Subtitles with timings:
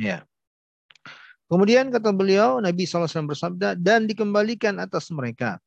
[0.00, 0.24] Ya.
[1.50, 5.60] Kemudian kata beliau, Nabi SAW bersabda, dan dikembalikan atas mereka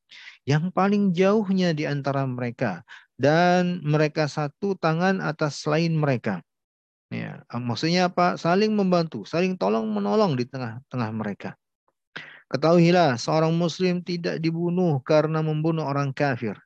[0.47, 2.81] yang paling jauhnya di antara mereka
[3.19, 6.41] dan mereka satu tangan atas selain mereka.
[7.13, 8.41] Ya, maksudnya apa?
[8.41, 11.53] Saling membantu, saling tolong menolong di tengah-tengah mereka.
[12.49, 16.57] Ketahuilah, seorang muslim tidak dibunuh karena membunuh orang kafir.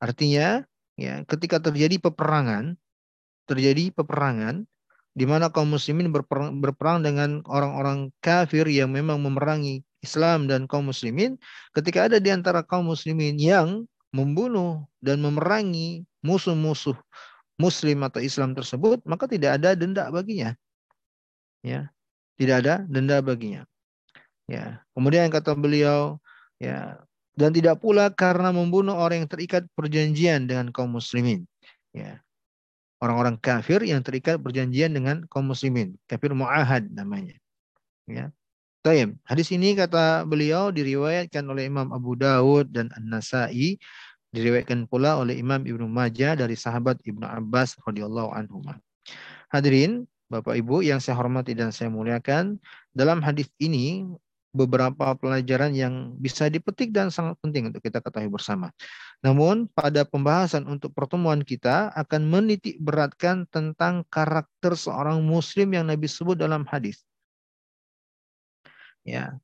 [0.00, 0.64] Artinya,
[0.96, 2.80] ya, ketika terjadi peperangan,
[3.44, 4.64] terjadi peperangan,
[5.14, 10.90] di mana kaum muslimin berperang, berperang dengan orang-orang kafir yang memang memerangi Islam dan kaum
[10.90, 11.38] muslimin,
[11.70, 16.98] ketika ada di antara kaum muslimin yang membunuh dan memerangi musuh-musuh
[17.62, 20.58] muslim atau Islam tersebut, maka tidak ada denda baginya.
[21.62, 21.94] Ya.
[22.34, 23.62] Tidak ada denda baginya.
[24.50, 24.82] Ya.
[24.98, 26.18] Kemudian kata beliau,
[26.58, 26.98] ya,
[27.38, 31.46] dan tidak pula karena membunuh orang yang terikat perjanjian dengan kaum muslimin.
[31.94, 32.23] Ya
[33.04, 35.92] orang-orang kafir yang terikat perjanjian dengan kaum muslimin.
[36.08, 37.36] Kafir mu'ahad namanya.
[38.08, 38.32] Ya.
[38.80, 39.20] Tayyib.
[39.28, 43.76] Hadis ini kata beliau diriwayatkan oleh Imam Abu Dawud dan An-Nasai,
[44.32, 48.64] diriwayatkan pula oleh Imam Ibnu Majah dari sahabat Ibnu Abbas radhiyallahu anhu.
[49.52, 52.56] Hadirin, Bapak Ibu yang saya hormati dan saya muliakan,
[52.96, 54.08] dalam hadis ini
[54.54, 58.70] beberapa pelajaran yang bisa dipetik dan sangat penting untuk kita ketahui bersama.
[59.20, 66.06] Namun pada pembahasan untuk pertemuan kita akan menitik beratkan tentang karakter seorang muslim yang Nabi
[66.06, 67.02] sebut dalam hadis.
[69.02, 69.36] Ya.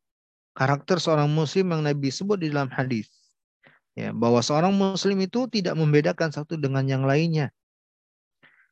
[0.54, 3.10] Karakter seorang muslim yang Nabi sebut di dalam hadis.
[3.98, 7.50] Ya, bahwa seorang muslim itu tidak membedakan satu dengan yang lainnya.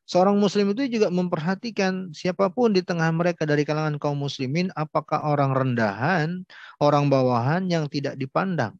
[0.09, 5.21] Seorang muslim itu juga memperhatikan siapa pun di tengah mereka dari kalangan kaum muslimin, apakah
[5.21, 6.41] orang rendahan,
[6.81, 8.73] orang bawahan yang tidak dipandang,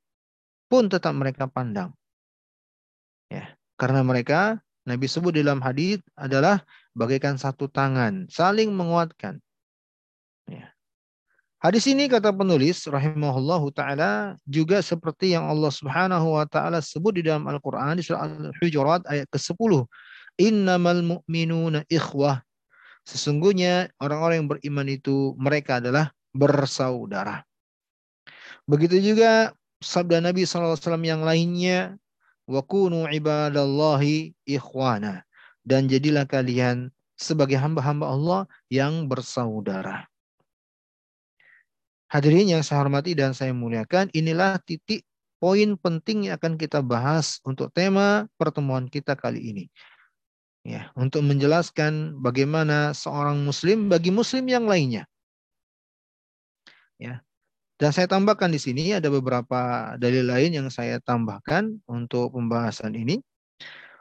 [0.66, 1.94] pun tetap mereka pandang.
[3.30, 4.58] Ya, karena mereka
[4.90, 6.66] Nabi sebut dalam hadis adalah
[6.98, 9.38] bagaikan satu tangan, saling menguatkan.
[10.50, 10.74] Ya.
[11.62, 17.30] Hadis ini kata penulis rahimahullahu taala juga seperti yang Allah Subhanahu wa taala sebut di
[17.30, 19.86] dalam Al-Qur'an di surah Al-Hujurat ayat ke-10
[20.40, 22.42] innamal mu'minuna ikhwah.
[23.04, 27.44] Sesungguhnya orang-orang yang beriman itu mereka adalah bersaudara.
[28.64, 29.52] Begitu juga
[29.84, 32.00] sabda Nabi SAW yang lainnya,
[32.48, 35.28] wa kunu ibadallahi ikhwana.
[35.60, 36.90] Dan jadilah kalian
[37.20, 40.08] sebagai hamba-hamba Allah yang bersaudara.
[42.10, 45.06] Hadirin yang saya hormati dan saya muliakan, inilah titik
[45.38, 49.66] poin penting yang akan kita bahas untuk tema pertemuan kita kali ini
[50.70, 55.10] ya untuk menjelaskan bagaimana seorang muslim bagi muslim yang lainnya.
[57.02, 57.26] Ya.
[57.80, 63.24] Dan saya tambahkan di sini ada beberapa dalil lain yang saya tambahkan untuk pembahasan ini.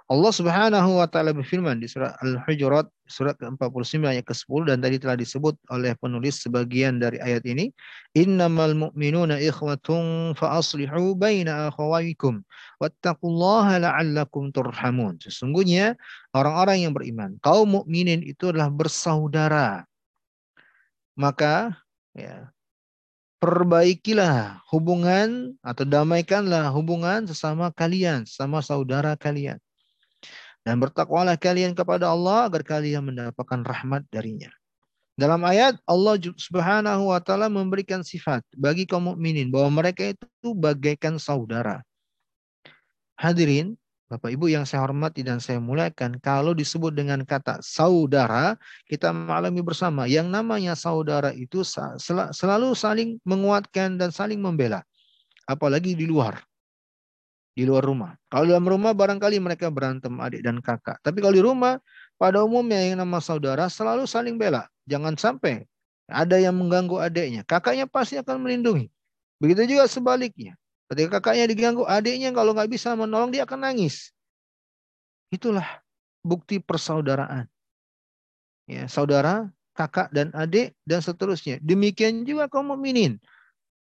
[0.09, 5.21] Allah Subhanahu wa taala berfirman di surat Al-Hujurat surat ke-49 ayat ke-10 dan tadi telah
[5.21, 7.69] disebut oleh penulis sebagian dari ayat ini,
[8.17, 12.41] "Innamal mu'minuna ikhwatun fa aslihu baina akhawaykum
[12.81, 16.01] wattaqullaha la'allakum turhamun." Sesungguhnya
[16.33, 19.85] orang-orang yang beriman, kaum mukminin itu adalah bersaudara.
[21.21, 21.85] Maka
[22.17, 22.49] ya,
[23.45, 29.61] perbaikilah hubungan atau damaikanlah hubungan sesama kalian, sama saudara kalian.
[30.69, 34.53] Dan bertakwalah kalian kepada Allah agar kalian mendapatkan rahmat darinya.
[35.17, 41.17] Dalam ayat Allah Subhanahu wa taala memberikan sifat bagi kaum mukminin bahwa mereka itu bagaikan
[41.17, 41.81] saudara.
[43.17, 43.81] Hadirin,
[44.13, 48.57] Bapak Ibu yang saya hormati dan saya muliakan, kalau disebut dengan kata saudara,
[48.89, 50.05] kita mengalami bersama.
[50.05, 51.65] Yang namanya saudara itu
[52.33, 54.85] selalu saling menguatkan dan saling membela.
[55.49, 56.45] Apalagi di luar
[57.59, 58.15] di luar rumah.
[58.31, 61.03] Kalau dalam rumah barangkali mereka berantem adik dan kakak.
[61.03, 61.83] Tapi kalau di rumah
[62.15, 64.71] pada umumnya yang nama saudara selalu saling bela.
[64.87, 65.67] Jangan sampai
[66.07, 67.43] ada yang mengganggu adiknya.
[67.43, 68.87] Kakaknya pasti akan melindungi.
[69.43, 70.55] Begitu juga sebaliknya.
[70.87, 74.15] Ketika kakaknya diganggu, adiknya kalau nggak bisa menolong dia akan nangis.
[75.35, 75.83] Itulah
[76.23, 77.51] bukti persaudaraan.
[78.71, 81.59] Ya, saudara, kakak dan adik dan seterusnya.
[81.59, 83.19] Demikian juga kaum mukminin.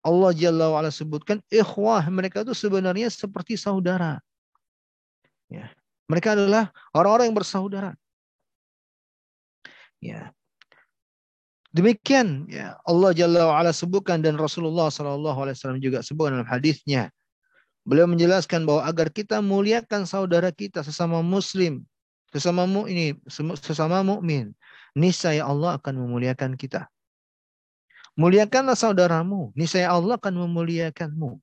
[0.06, 4.23] Allah Jalla wa'ala sebutkan ikhwah mereka itu sebenarnya seperti saudara.
[5.50, 5.75] Ya.
[6.06, 7.91] Mereka adalah orang-orang yang bersaudara.
[9.99, 10.31] Ya.
[11.75, 17.11] Demikian ya Allah Jalla wa'ala sebutkan dan Rasulullah Wasallam juga sebutkan dalam hadisnya.
[17.87, 21.87] Beliau menjelaskan bahwa agar kita muliakan saudara kita sesama muslim,
[22.35, 23.14] sesama mu ini
[23.62, 24.55] sesama mukmin,
[24.99, 26.91] niscaya Allah akan memuliakan kita.
[28.16, 31.36] Muliakanlah saudaramu, niscaya Allah akan memuliakanmu.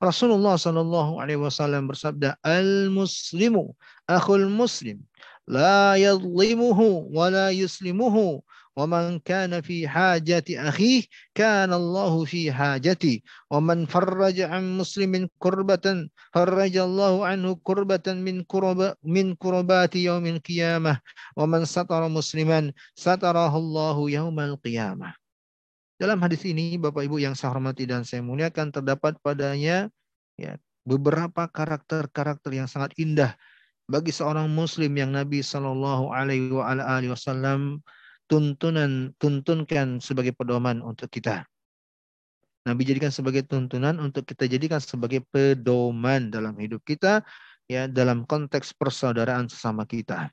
[0.00, 3.76] Rasulullah Shallallahu Alaihi Wasallam bersabda, al muslimu
[4.08, 5.04] akhul muslim,
[5.44, 8.40] la yadlimuhu wa la yuslimuhu,
[8.78, 11.04] wa man kana fi hajati akhih
[11.36, 13.20] kana Allah fi hajati,
[13.52, 20.96] wa man an muslimin kurbatan farraja Allah anhu kurbatan min kurba min kurbati yaumil kiamah,
[21.36, 21.68] wa man
[22.08, 22.72] musliman
[23.04, 25.12] Allah yaumal kiamah.
[25.98, 29.90] Dalam hadis ini, Bapak Ibu yang saya hormati dan saya muliakan, terdapat padanya
[30.38, 30.54] ya,
[30.86, 33.34] beberapa karakter-karakter yang sangat indah
[33.90, 37.82] bagi seorang Muslim yang Nabi Shallallahu Alaihi Wasallam
[38.30, 41.50] tuntunan tuntunkan sebagai pedoman untuk kita.
[42.68, 47.24] Nabi jadikan sebagai tuntunan untuk kita jadikan sebagai pedoman dalam hidup kita
[47.64, 50.30] ya dalam konteks persaudaraan sesama kita.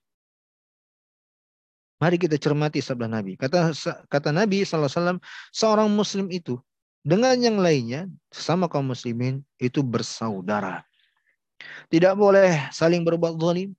[1.96, 3.40] Mari kita cermati sabda Nabi.
[3.40, 3.72] Kata
[4.12, 5.20] kata Nabi SAW,
[5.56, 6.60] seorang Muslim itu
[7.06, 10.82] dengan yang lainnya sesama kaum muslimin itu bersaudara.
[11.88, 13.78] Tidak boleh saling berbuat zalim.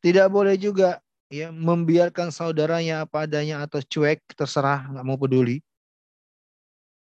[0.00, 5.62] Tidak boleh juga ya membiarkan saudaranya apa adanya atau cuek terserah nggak mau peduli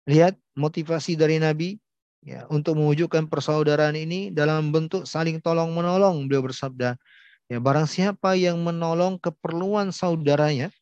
[0.08, 1.76] lihat motivasi dari Nabi
[2.24, 6.96] ya untuk mewujudkan persaudaraan ini dalam bentuk saling tolong menolong beliau bersabda
[7.52, 10.74] ya barang siapa yang menolong keperluan saudaranya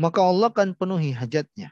[0.00, 1.70] maka Allah akan penuhi hajatnya.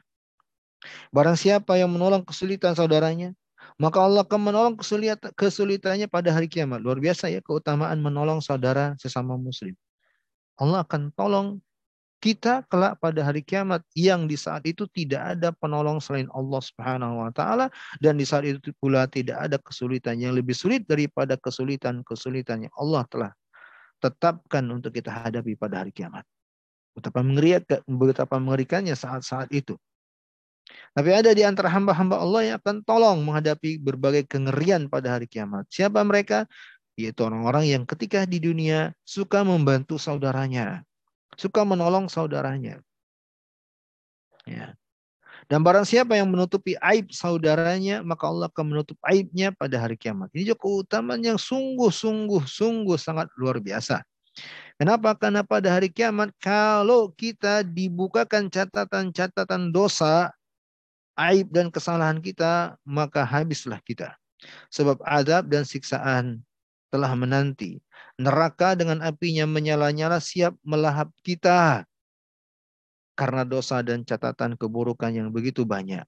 [1.15, 3.31] Barang siapa yang menolong kesulitan saudaranya
[3.79, 6.83] maka Allah akan menolong kesulitan kesulitannya pada hari kiamat.
[6.83, 9.73] Luar biasa ya keutamaan menolong saudara sesama muslim.
[10.59, 11.47] Allah akan tolong
[12.23, 17.19] kita kelak pada hari kiamat yang di saat itu tidak ada penolong selain Allah Subhanahu
[17.19, 17.67] wa taala
[17.99, 23.03] dan di saat itu pula tidak ada kesulitan yang lebih sulit daripada kesulitan-kesulitan yang Allah
[23.11, 23.31] telah
[24.03, 26.27] tetapkan untuk kita hadapi pada hari kiamat.
[26.91, 29.79] Betapa mengerikan betapa mengerikannya saat-saat itu.
[30.93, 35.65] Tapi ada di antara hamba-hamba Allah yang akan tolong menghadapi berbagai kengerian pada hari kiamat.
[35.71, 36.45] Siapa mereka?
[36.93, 40.85] yaitu orang-orang yang ketika di dunia suka membantu saudaranya,
[41.33, 42.81] suka menolong saudaranya.
[44.45, 44.77] Ya.
[45.51, 50.31] Dan barang siapa yang menutupi aib saudaranya, maka Allah akan menutup aibnya pada hari kiamat.
[50.31, 54.01] Ini juga keutamaan yang sungguh-sungguh sungguh sangat luar biasa.
[54.79, 55.13] Kenapa?
[55.13, 60.33] Karena pada hari kiamat kalau kita dibukakan catatan-catatan dosa,
[61.13, 64.17] aib dan kesalahan kita, maka habislah kita.
[64.73, 66.41] Sebab adab dan siksaan
[66.89, 67.79] telah menanti.
[68.17, 71.85] Neraka dengan apinya menyala-nyala siap melahap kita
[73.13, 76.01] karena dosa dan catatan keburukan yang begitu banyak.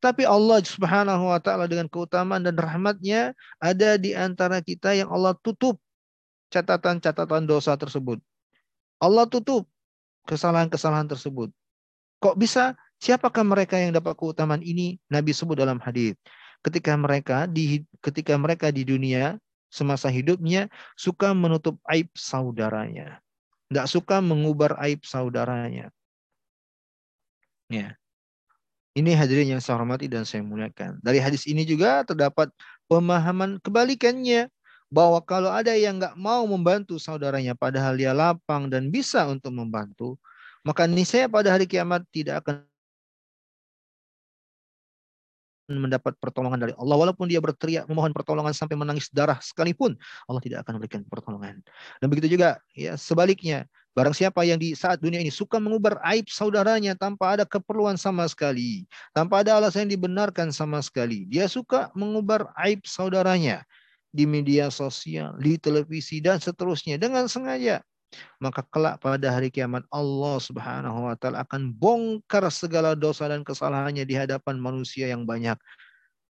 [0.00, 5.36] Tapi Allah Subhanahu wa taala dengan keutamaan dan rahmatnya ada di antara kita yang Allah
[5.44, 5.76] tutup
[6.48, 8.18] catatan-catatan dosa tersebut.
[8.96, 9.68] Allah tutup
[10.24, 11.52] kesalahan-kesalahan tersebut.
[12.24, 12.72] Kok bisa?
[12.96, 14.96] Siapakah mereka yang dapat keutamaan ini?
[15.12, 16.16] Nabi sebut dalam hadis.
[16.64, 19.36] Ketika mereka di ketika mereka di dunia
[19.68, 23.20] semasa hidupnya suka menutup aib saudaranya.
[23.68, 25.92] Tidak suka mengubar aib saudaranya.
[27.70, 27.98] Ya.
[28.96, 30.96] Ini hadirin yang saya hormati dan saya muliakan.
[31.04, 32.48] Dari hadis ini juga terdapat
[32.88, 34.48] pemahaman kebalikannya.
[34.86, 40.14] Bahwa kalau ada yang nggak mau membantu saudaranya padahal dia lapang dan bisa untuk membantu.
[40.62, 42.62] Maka niscaya pada hari kiamat tidak akan
[45.66, 49.98] mendapat pertolongan dari Allah walaupun dia berteriak memohon pertolongan sampai menangis darah sekalipun
[50.30, 51.58] Allah tidak akan memberikan pertolongan.
[51.98, 53.66] Dan begitu juga ya sebaliknya
[53.96, 58.28] barang siapa yang di saat dunia ini suka mengubar aib saudaranya tanpa ada keperluan sama
[58.28, 58.84] sekali,
[59.16, 63.64] tanpa ada alasan yang dibenarkan sama sekali, dia suka mengubar aib saudaranya
[64.12, 67.80] di media sosial, di televisi dan seterusnya dengan sengaja
[68.38, 74.04] maka kelak pada hari kiamat Allah Subhanahu wa taala akan bongkar segala dosa dan kesalahannya
[74.06, 75.58] di hadapan manusia yang banyak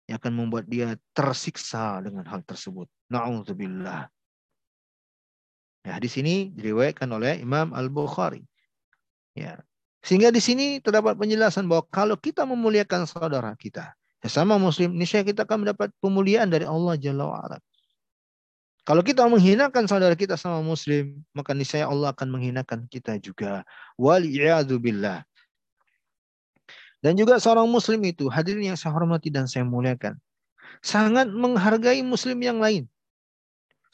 [0.06, 2.86] yang akan membuat dia tersiksa dengan hal tersebut.
[3.10, 4.06] Nauzubillah.
[5.86, 8.42] Ya, di sini diriwayatkan oleh Imam Al-Bukhari.
[9.38, 9.62] Ya.
[10.02, 13.94] Sehingga di sini terdapat penjelasan bahwa kalau kita memuliakan saudara kita,
[14.26, 17.58] sama muslim, niscaya kita akan mendapat pemuliaan dari Allah Jalla wa'ala.
[18.86, 23.62] Kalau kita menghinakan saudara kita sama muslim, maka niscaya Allah akan menghinakan kita juga.
[23.98, 25.22] Waliyadzubillah.
[26.98, 30.18] Dan juga seorang muslim itu, hadirin yang saya hormati dan saya muliakan.
[30.82, 32.90] Sangat menghargai muslim yang lain.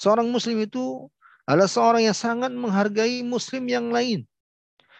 [0.00, 1.08] Seorang muslim itu
[1.46, 4.26] adalah seorang yang sangat menghargai muslim yang lain.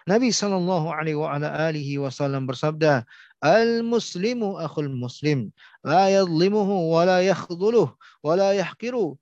[0.03, 3.07] Nabi Shallallahu Alaihi Wasallam bersabda,
[3.39, 5.55] Al Muslimu akhul Muslim,
[5.87, 7.91] la yadlimuhu, wa la yakhduluh,
[8.23, 9.15] wa la yahkiru,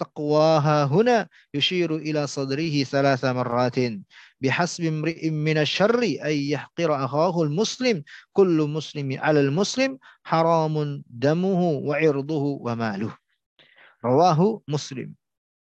[0.00, 4.00] taqwaha huna yushiru ila sadrihi thalatha marratin.
[4.40, 8.00] Bihasbi imri'in min asyarri ay yahqira akhahu muslim
[8.32, 10.00] kullu muslimi 'ala al-muslim.
[10.24, 13.12] Haramun damuhu wa irduhu wa maluh
[14.00, 15.12] rawahu muslim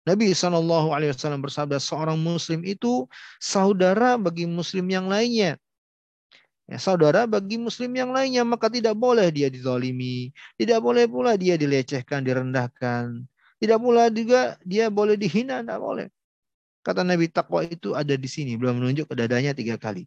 [0.03, 3.07] Nabi Shallallahu Alaihi Wasallam bersabda, seorang Muslim itu
[3.39, 5.55] saudara bagi Muslim yang lainnya.
[6.67, 11.59] Ya, saudara bagi Muslim yang lainnya, maka tidak boleh dia dizalimi, tidak boleh pula dia
[11.59, 13.23] dilecehkan, direndahkan,
[13.59, 16.07] tidak pula juga dia boleh dihina, tidak boleh.
[16.83, 20.03] Kata Nabi takwa itu ada di sini, belum menunjuk ke dadanya tiga kali.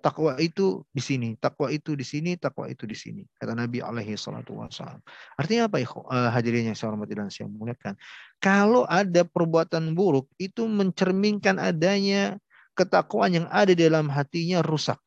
[0.00, 3.22] Takwa itu di sini, takwa itu di sini, takwa itu di sini.
[3.36, 5.00] Kata Nabi alaihi salatu wassalam.
[5.36, 5.88] Artinya apa ya
[6.32, 7.96] hadirin yang saya hormati dan saya muliakan?
[8.40, 12.40] Kalau ada perbuatan buruk itu mencerminkan adanya
[12.74, 14.98] ketakwaan yang ada dalam hatinya rusak.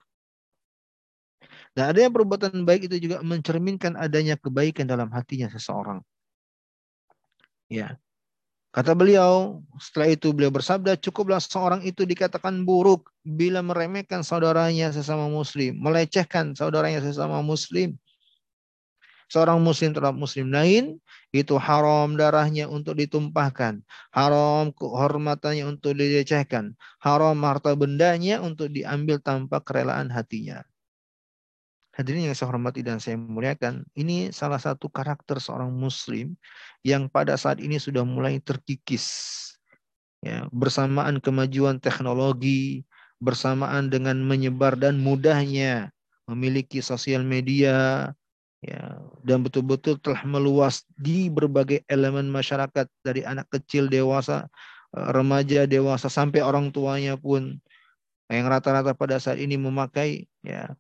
[1.78, 6.02] Dan adanya perbuatan baik itu juga mencerminkan adanya kebaikan dalam hatinya seseorang.
[7.70, 8.02] Ya.
[8.78, 15.26] Kata beliau, setelah itu beliau bersabda, cukuplah seorang itu dikatakan buruk bila meremehkan saudaranya sesama
[15.26, 17.98] muslim, melecehkan saudaranya sesama muslim.
[19.34, 21.02] Seorang muslim terhadap muslim lain,
[21.34, 23.82] itu haram darahnya untuk ditumpahkan,
[24.14, 30.62] haram kehormatannya untuk dilecehkan, haram harta bendanya untuk diambil tanpa kerelaan hatinya.
[31.98, 36.38] Hadirin yang saya hormati dan saya muliakan, ini salah satu karakter seorang muslim
[36.86, 39.10] yang pada saat ini sudah mulai terkikis.
[40.22, 42.86] Ya, bersamaan kemajuan teknologi,
[43.18, 45.90] bersamaan dengan menyebar dan mudahnya
[46.30, 48.14] memiliki sosial media,
[48.62, 54.46] ya, dan betul-betul telah meluas di berbagai elemen masyarakat dari anak kecil, dewasa,
[54.94, 57.58] eh, remaja, dewasa sampai orang tuanya pun
[58.30, 60.78] yang rata-rata pada saat ini memakai ya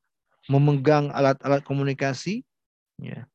[0.48, 2.44] memegang alat-alat komunikasi,
[3.00, 3.28] ya,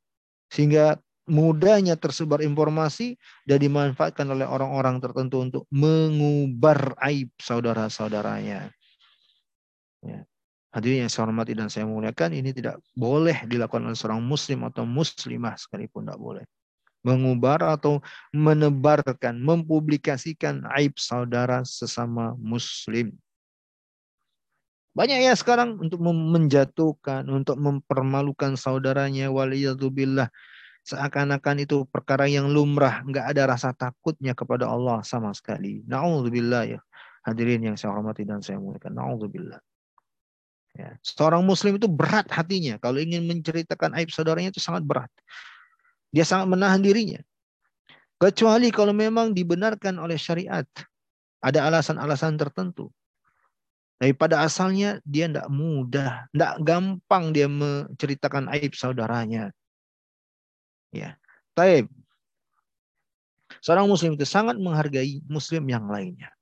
[0.53, 1.01] sehingga
[1.31, 3.15] mudahnya tersebar informasi
[3.47, 8.69] dan dimanfaatkan oleh orang-orang tertentu untuk mengubar aib saudara-saudaranya.
[10.03, 10.21] Ya.
[10.73, 14.89] Hadirin yang saya hormati dan saya muliakan, ini tidak boleh dilakukan oleh seorang muslim atau
[14.89, 16.45] muslimah sekalipun tidak boleh.
[17.05, 18.01] Mengubar atau
[18.33, 23.13] menebarkan, mempublikasikan aib saudara sesama muslim.
[24.93, 30.29] Banyak ya sekarang untuk menjatuhkan, untuk mempermalukan saudaranya waliyadzubillah.
[30.83, 35.81] Seakan-akan itu perkara yang lumrah, nggak ada rasa takutnya kepada Allah sama sekali.
[35.89, 36.81] Na'udzubillah ya.
[37.23, 38.93] Hadirin yang saya hormati dan saya muliakan.
[38.99, 39.63] Na'udzubillah.
[40.77, 40.99] Ya.
[41.01, 42.77] Seorang muslim itu berat hatinya.
[42.83, 45.09] Kalau ingin menceritakan aib saudaranya itu sangat berat.
[46.13, 47.23] Dia sangat menahan dirinya.
[48.21, 50.67] Kecuali kalau memang dibenarkan oleh syariat.
[51.43, 52.93] Ada alasan-alasan tertentu.
[54.03, 59.55] Daripada asalnya dia tidak mudah, tidak gampang dia menceritakan aib saudaranya.
[60.91, 61.15] Ya,
[61.55, 61.87] taib.
[63.63, 66.35] Seorang muslim itu sangat menghargai muslim yang lainnya.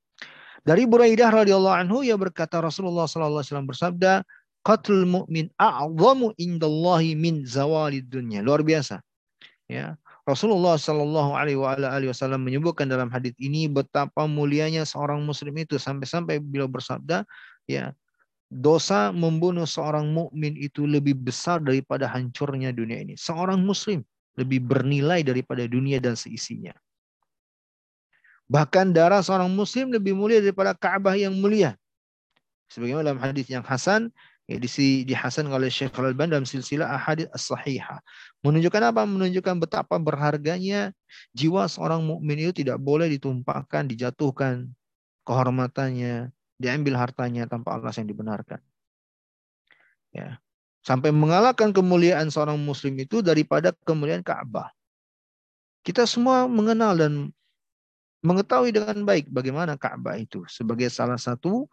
[0.64, 4.12] Dari Buraidah radhiyallahu anhu ia berkata Rasulullah sallallahu alaihi wasallam bersabda,
[4.64, 9.04] "Qatlul mu'min a'zamu indallahi min zawalid dunya." Luar biasa.
[9.68, 10.00] Ya.
[10.30, 11.58] Rasulullah Shallallahu Alaihi
[12.06, 17.26] Wasallam menyebutkan dalam hadis ini betapa mulianya seorang Muslim itu sampai-sampai beliau bersabda,
[17.66, 17.90] ya
[18.50, 23.14] dosa membunuh seorang mukmin itu lebih besar daripada hancurnya dunia ini.
[23.18, 24.06] Seorang Muslim
[24.38, 26.74] lebih bernilai daripada dunia dan seisinya.
[28.50, 31.78] Bahkan darah seorang Muslim lebih mulia daripada Ka'bah yang mulia.
[32.70, 34.10] Sebagaimana dalam hadis yang Hasan
[34.50, 38.02] ya, di dihasan oleh Syekh Al-Albani dalam silsilah ahadits as-sahihah.
[38.42, 39.06] Menunjukkan apa?
[39.06, 40.90] Menunjukkan betapa berharganya
[41.30, 44.66] jiwa seorang mukmin itu tidak boleh ditumpahkan, dijatuhkan
[45.22, 48.58] kehormatannya, diambil hartanya tanpa alasan yang dibenarkan.
[50.10, 50.42] Ya.
[50.82, 54.74] Sampai mengalahkan kemuliaan seorang muslim itu daripada kemuliaan Ka'bah.
[55.86, 57.12] Kita semua mengenal dan
[58.24, 61.68] mengetahui dengan baik bagaimana Ka'bah itu sebagai salah satu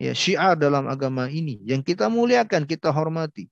[0.00, 3.48] ya syiar dalam agama ini yang kita muliakan, kita hormati.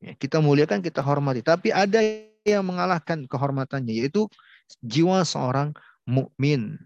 [0.00, 1.44] Ya, kita muliakan, kita hormati.
[1.44, 2.00] Tapi ada
[2.44, 4.24] yang mengalahkan kehormatannya yaitu
[4.80, 5.76] jiwa seorang
[6.08, 6.80] mukmin.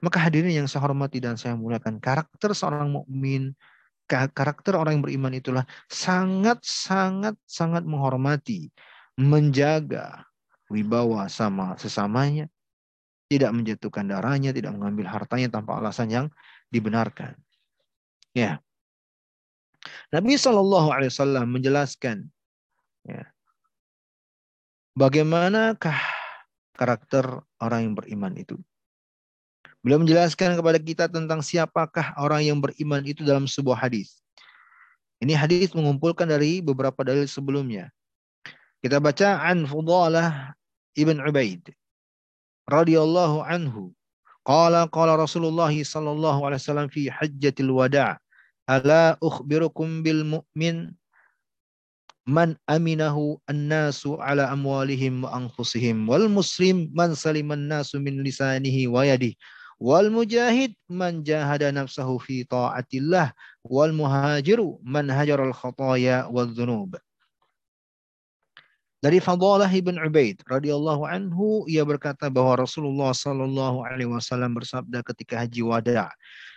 [0.00, 3.52] Maka hadirin yang saya hormati dan saya muliakan, karakter seorang mukmin,
[4.08, 8.72] karakter orang yang beriman itulah sangat sangat sangat menghormati,
[9.14, 10.26] menjaga
[10.72, 12.48] wibawa sama sesamanya,
[13.30, 16.26] tidak menjatuhkan darahnya, tidak mengambil hartanya tanpa alasan yang
[16.72, 17.36] dibenarkan.
[18.32, 18.60] Ya.
[20.12, 22.28] Nabi Shallallahu Alaihi Wasallam menjelaskan
[23.04, 23.26] ya,
[24.94, 25.98] bagaimanakah
[26.76, 27.24] karakter
[27.60, 28.56] orang yang beriman itu.
[29.82, 34.22] Beliau menjelaskan kepada kita tentang siapakah orang yang beriman itu dalam sebuah hadis.
[35.18, 37.90] Ini hadis mengumpulkan dari beberapa dalil sebelumnya.
[38.78, 40.54] Kita baca an Fudalah
[40.94, 41.74] ibn Ubaid
[42.70, 43.90] radhiyallahu anhu.
[44.42, 48.21] Qala qala Rasulullah sallallahu alaihi wasallam fi hajjatil wada'
[48.68, 50.94] ala ukhbirukum bil mu'min?
[52.22, 56.06] Man aminahu annasu ala amwalihim wa anfusihim.
[56.06, 59.34] Wal muslim man saliman nasu min lisanihi wa yadihi
[59.82, 63.34] wal mujahid man jahada nafsahu fi ta'atillah.
[63.66, 66.94] Wal muhajiru man hajaral khataya wal dhunub.
[69.02, 75.42] Dari Fadalah ibn Ubaid radhiyallahu anhu ia berkata bahwa Rasulullah sallallahu alaihi wasallam bersabda ketika
[75.42, 76.06] haji wada,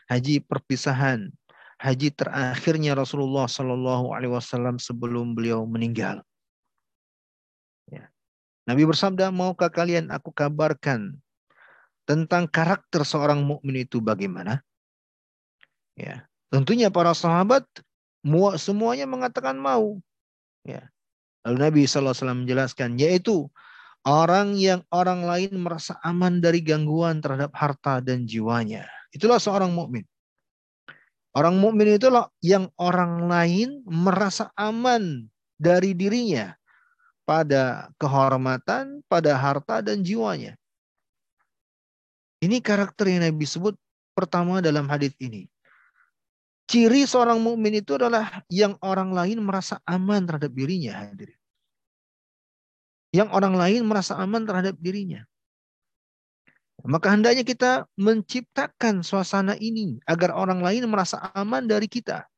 [0.05, 1.33] haji perpisahan,
[1.85, 6.25] haji terakhirnya Rasulullah sallallahu alaihi wasallam sebelum beliau meninggal.
[7.85, 8.09] Ya.
[8.65, 11.21] Nabi bersabda, "Maukah kalian aku kabarkan
[12.09, 14.65] tentang karakter seorang mukmin itu bagaimana?"
[15.93, 16.25] Ya.
[16.49, 17.63] Tentunya para sahabat
[18.57, 20.01] semuanya mengatakan mau.
[20.65, 20.89] Ya.
[21.45, 23.45] Lalu Nabi SAW menjelaskan, yaitu
[24.01, 28.89] orang yang orang lain merasa aman dari gangguan terhadap harta dan jiwanya.
[29.13, 30.09] Itulah seorang mukmin.
[31.35, 35.27] Orang mukmin itulah yang orang lain merasa aman
[35.59, 36.55] dari dirinya
[37.27, 40.55] pada kehormatan, pada harta dan jiwanya.
[42.39, 43.75] Ini karakter yang Nabi sebut
[44.15, 45.51] pertama dalam hadis ini.
[46.71, 51.37] Ciri seorang mukmin itu adalah yang orang lain merasa aman terhadap dirinya, hadirin.
[53.11, 55.27] Yang orang lain merasa aman terhadap dirinya.
[56.85, 62.29] Maka hendaknya kita menciptakan suasana ini agar orang lain merasa aman dari kita.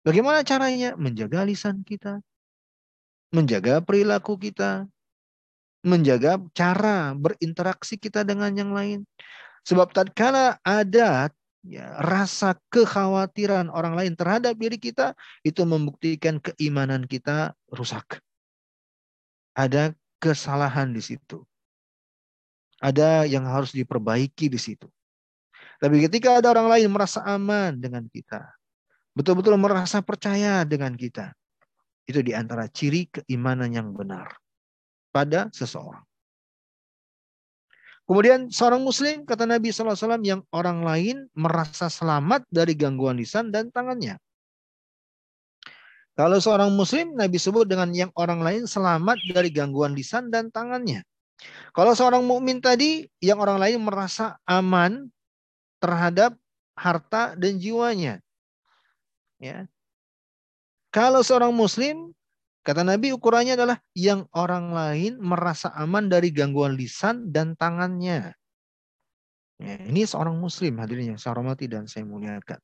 [0.00, 0.96] Bagaimana caranya?
[0.96, 2.22] Menjaga lisan kita,
[3.34, 4.88] menjaga perilaku kita,
[5.84, 9.04] menjaga cara berinteraksi kita dengan yang lain.
[9.66, 11.28] Sebab tatkala ada
[11.66, 18.22] ya, rasa kekhawatiran orang lain terhadap diri kita itu membuktikan keimanan kita rusak.
[19.52, 19.92] Ada
[20.22, 21.42] kesalahan di situ.
[22.86, 24.86] Ada yang harus diperbaiki di situ.
[25.82, 28.46] Tapi ketika ada orang lain merasa aman dengan kita,
[29.10, 31.34] betul-betul merasa percaya dengan kita,
[32.06, 34.38] itu di antara ciri keimanan yang benar
[35.10, 36.06] pada seseorang.
[38.06, 43.66] Kemudian seorang muslim, kata Nabi SAW, yang orang lain merasa selamat dari gangguan lisan dan
[43.74, 44.14] tangannya.
[46.14, 51.02] Kalau seorang muslim, Nabi sebut dengan yang orang lain selamat dari gangguan lisan dan tangannya.
[51.76, 55.12] Kalau seorang mukmin tadi, yang orang lain merasa aman
[55.78, 56.32] terhadap
[56.72, 58.24] harta dan jiwanya.
[59.36, 59.68] Ya.
[60.88, 62.16] Kalau seorang muslim,
[62.66, 68.34] Kata Nabi ukurannya adalah yang orang lain merasa aman dari gangguan lisan dan tangannya.
[69.62, 72.58] Ya, ini seorang muslim hadirin yang saya hormati dan saya muliakan.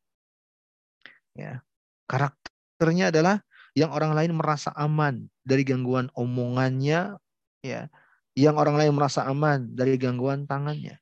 [1.39, 1.63] Ya,
[2.11, 3.47] karakternya adalah
[3.79, 7.15] yang orang lain merasa aman dari gangguan omongannya,
[7.63, 7.87] ya,
[8.33, 10.97] yang orang lain merasa aman dari gangguan tangannya.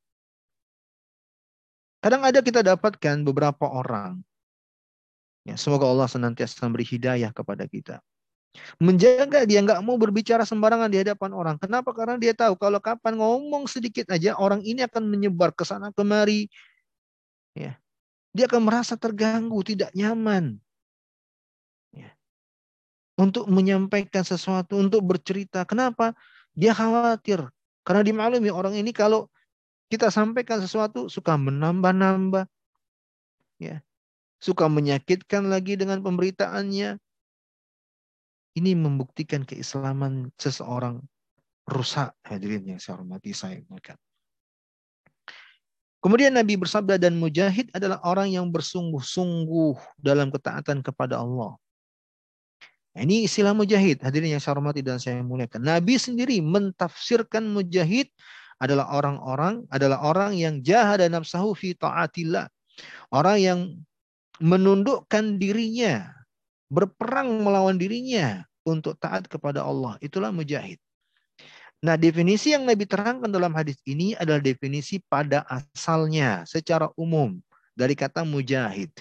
[2.01, 4.25] Kadang ada kita dapatkan beberapa orang,
[5.45, 8.01] ya, semoga Allah senantiasa memberi hidayah kepada kita
[8.83, 11.57] Menjaga dia nggak mau berbicara sembarangan di hadapan orang.
[11.61, 11.95] Kenapa?
[11.95, 16.51] Karena dia tahu kalau kapan ngomong sedikit aja orang ini akan menyebar ke sana kemari.
[17.55, 17.79] Ya.
[18.35, 20.59] Dia akan merasa terganggu, tidak nyaman.
[21.95, 22.11] Ya.
[23.14, 25.62] Untuk menyampaikan sesuatu, untuk bercerita.
[25.62, 26.19] Kenapa?
[26.54, 27.46] Dia khawatir.
[27.86, 29.26] Karena dimaklumi orang ini kalau
[29.90, 32.46] kita sampaikan sesuatu suka menambah-nambah.
[33.58, 33.82] Ya.
[34.40, 36.96] Suka menyakitkan lagi dengan pemberitaannya
[38.56, 41.04] ini membuktikan keislaman seseorang
[41.68, 43.94] rusak hadirin yang saya hormati saya ingatkan.
[46.00, 51.60] Kemudian Nabi bersabda dan mujahid adalah orang yang bersungguh-sungguh dalam ketaatan kepada Allah.
[52.90, 55.62] Nah, ini istilah mujahid, hadirin yang saya hormati dan saya muliakan.
[55.62, 58.11] Nabi sendiri mentafsirkan mujahid
[58.61, 62.50] adalah orang-orang adalah orang yang jahada nafsahu fi taatillah.
[63.14, 63.59] Orang yang
[64.42, 66.11] menundukkan dirinya
[66.70, 69.94] berperang melawan dirinya untuk taat kepada Allah.
[70.03, 70.79] Itulah mujahid.
[71.81, 77.40] Nah, definisi yang Nabi terangkan dalam hadis ini adalah definisi pada asalnya secara umum
[77.72, 78.92] dari kata mujahid.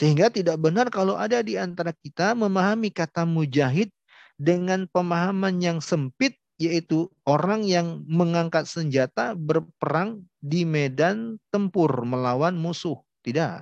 [0.00, 3.92] Sehingga tidak benar kalau ada di antara kita memahami kata mujahid
[4.40, 12.96] dengan pemahaman yang sempit yaitu orang yang mengangkat senjata berperang di medan tempur melawan musuh.
[13.20, 13.60] Tidak.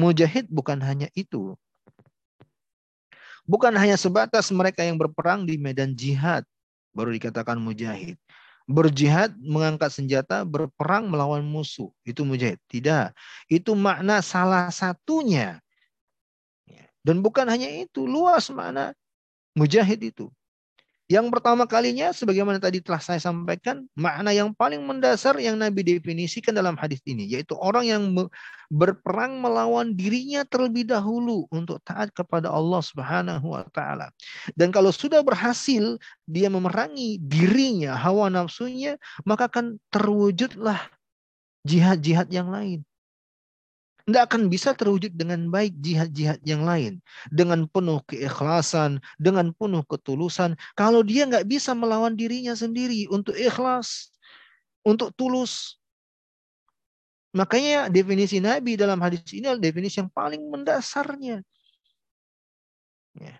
[0.00, 1.52] Mujahid bukan hanya itu.
[3.44, 6.48] Bukan hanya sebatas mereka yang berperang di medan jihad,
[6.96, 8.16] baru dikatakan mujahid.
[8.70, 11.90] Berjihad, mengangkat senjata, berperang melawan musuh.
[12.06, 12.62] Itu mujahid.
[12.70, 13.10] Tidak.
[13.50, 15.58] Itu makna salah satunya.
[17.02, 18.94] Dan bukan hanya itu, luas makna
[19.58, 20.30] mujahid itu.
[21.10, 26.54] Yang pertama kalinya, sebagaimana tadi telah saya sampaikan, makna yang paling mendasar yang Nabi definisikan
[26.54, 28.02] dalam hadis ini, yaitu orang yang
[28.70, 34.14] berperang melawan dirinya terlebih dahulu untuk taat kepada Allah Subhanahu wa taala.
[34.54, 35.98] Dan kalau sudah berhasil
[36.30, 38.94] dia memerangi dirinya, hawa nafsunya,
[39.26, 40.78] maka akan terwujudlah
[41.66, 42.86] jihad-jihad yang lain.
[44.10, 46.98] Tidak akan bisa terwujud dengan baik jihad-jihad yang lain.
[47.30, 50.58] Dengan penuh keikhlasan, dengan penuh ketulusan.
[50.74, 54.10] Kalau dia nggak bisa melawan dirinya sendiri untuk ikhlas,
[54.82, 55.78] untuk tulus.
[57.30, 61.46] Makanya definisi Nabi dalam hadis ini adalah definisi yang paling mendasarnya.
[63.14, 63.38] Ya.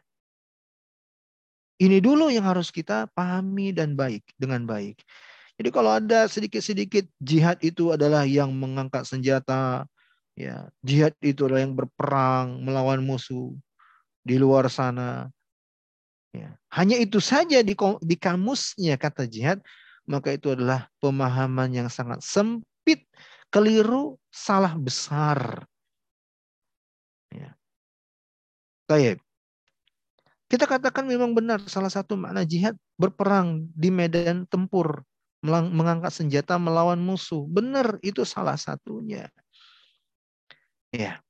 [1.83, 5.03] Ini dulu yang harus kita pahami dan baik dengan baik.
[5.59, 9.91] Jadi kalau ada sedikit-sedikit jihad itu adalah yang mengangkat senjata,
[10.41, 13.53] Ya, jihad itu adalah yang berperang melawan musuh
[14.25, 15.29] di luar sana.
[16.33, 16.57] Ya.
[16.73, 19.61] Hanya itu saja di, di kamusnya kata jihad,
[20.09, 23.05] maka itu adalah pemahaman yang sangat sempit,
[23.53, 25.69] keliru, salah besar.
[27.29, 27.53] Ya.
[30.51, 35.05] Kita katakan memang benar salah satu makna jihad berperang di medan tempur,
[35.45, 37.45] mengangkat senjata melawan musuh.
[37.45, 39.29] Benar itu salah satunya.
[40.91, 41.23] Ya.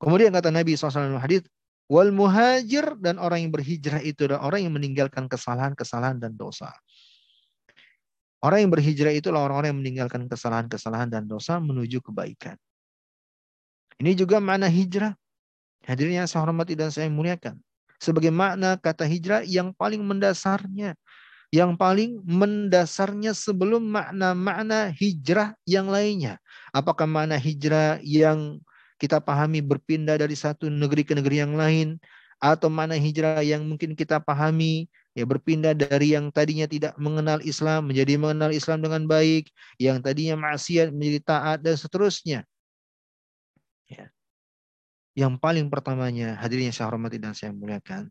[0.00, 1.44] Kemudian kata Nabi SAW hadis
[1.90, 6.70] wal muhajir dan orang yang berhijrah itu adalah orang yang meninggalkan kesalahan-kesalahan dan dosa.
[8.40, 12.56] Orang yang berhijrah itulah orang-orang yang meninggalkan kesalahan-kesalahan dan dosa menuju kebaikan.
[14.00, 15.12] Ini juga makna hijrah.
[15.84, 17.60] Hadirin yang saya hormati dan saya muliakan.
[18.00, 20.96] Sebagai makna kata hijrah yang paling mendasarnya.
[21.52, 26.40] Yang paling mendasarnya sebelum makna-makna hijrah yang lainnya.
[26.72, 28.56] Apakah makna hijrah yang
[29.00, 31.96] kita pahami berpindah dari satu negeri ke negeri yang lain
[32.40, 37.90] atau mana hijrah yang mungkin kita pahami ya berpindah dari yang tadinya tidak mengenal Islam
[37.90, 42.40] menjadi mengenal Islam dengan baik, yang tadinya maksiat menjadi taat dan seterusnya.
[43.90, 44.06] Ya.
[45.18, 48.08] Yang paling pertamanya hadirin yang saya hormati dan saya muliakan,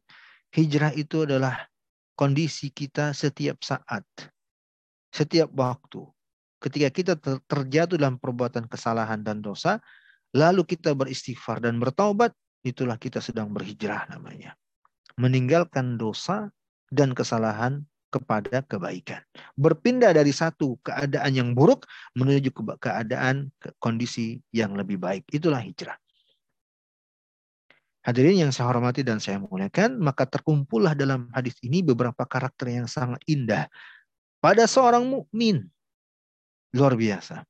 [0.51, 1.65] hijrah itu adalah
[2.19, 4.03] kondisi kita setiap saat,
[5.09, 6.03] setiap waktu.
[6.59, 7.13] Ketika kita
[7.47, 9.79] terjatuh dalam perbuatan kesalahan dan dosa,
[10.35, 14.53] lalu kita beristighfar dan bertaubat, itulah kita sedang berhijrah namanya.
[15.19, 16.51] Meninggalkan dosa
[16.89, 19.21] dan kesalahan kepada kebaikan.
[19.53, 21.85] Berpindah dari satu keadaan yang buruk
[22.17, 25.29] menuju ke keadaan ke kondisi yang lebih baik.
[25.29, 25.97] Itulah hijrah.
[27.99, 32.87] Hadirin yang saya hormati dan saya muliakan, maka terkumpullah dalam hadis ini beberapa karakter yang
[32.89, 33.69] sangat indah
[34.41, 35.67] pada seorang mukmin.
[36.73, 37.48] Luar biasa.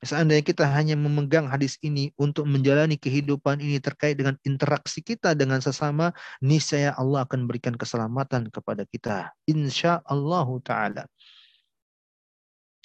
[0.00, 5.60] Seandainya kita hanya memegang hadis ini untuk menjalani kehidupan ini terkait dengan interaksi kita dengan
[5.60, 9.36] sesama, niscaya Allah akan berikan keselamatan kepada kita.
[9.44, 11.04] Insya Allah Taala.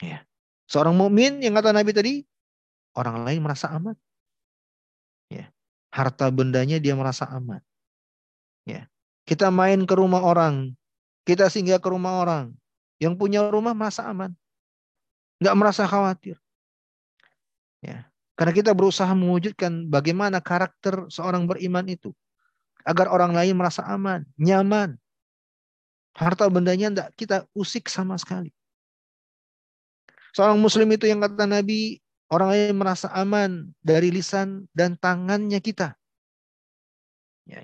[0.04, 0.28] Ya.
[0.68, 2.14] Seorang mukmin yang kata Nabi tadi,
[3.00, 3.96] orang lain merasa aman.
[5.32, 5.56] Ya.
[5.96, 7.64] Harta bendanya dia merasa aman.
[8.68, 8.92] Ya.
[9.24, 10.76] Kita main ke rumah orang,
[11.24, 12.52] kita singgah ke rumah orang,
[13.00, 14.36] yang punya rumah merasa aman,
[15.40, 16.36] nggak merasa khawatir.
[17.86, 18.10] Ya.
[18.34, 22.12] Karena kita berusaha mewujudkan bagaimana karakter seorang beriman itu.
[22.82, 24.98] Agar orang lain merasa aman, nyaman.
[26.18, 28.50] Harta bendanya tidak kita usik sama sekali.
[30.36, 35.96] Seorang muslim itu yang kata Nabi, orang lain merasa aman dari lisan dan tangannya kita.
[37.48, 37.64] Ya.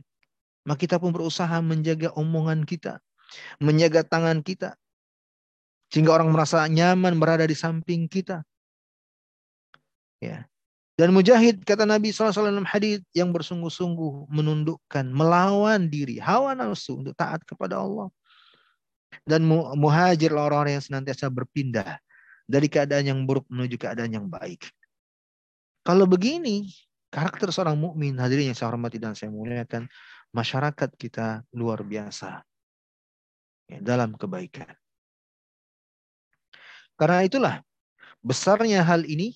[0.64, 3.02] Maka kita pun berusaha menjaga omongan kita,
[3.60, 4.78] menjaga tangan kita.
[5.92, 8.48] Sehingga orang merasa nyaman berada di samping kita.
[10.22, 10.46] Ya.
[11.02, 17.18] Dan mujahid kata Nabi SAW dalam hadis yang bersungguh-sungguh menundukkan, melawan diri, hawa nafsu untuk
[17.18, 18.14] taat kepada Allah.
[19.26, 21.98] Dan muhajir orang-orang yang senantiasa berpindah
[22.46, 24.62] dari keadaan yang buruk menuju keadaan yang baik.
[25.82, 26.70] Kalau begini,
[27.10, 29.90] karakter seorang mukmin hadirin yang saya hormati dan saya muliakan,
[30.32, 32.46] masyarakat kita luar biasa
[33.68, 34.70] ya, dalam kebaikan.
[36.96, 37.56] Karena itulah
[38.22, 39.34] besarnya hal ini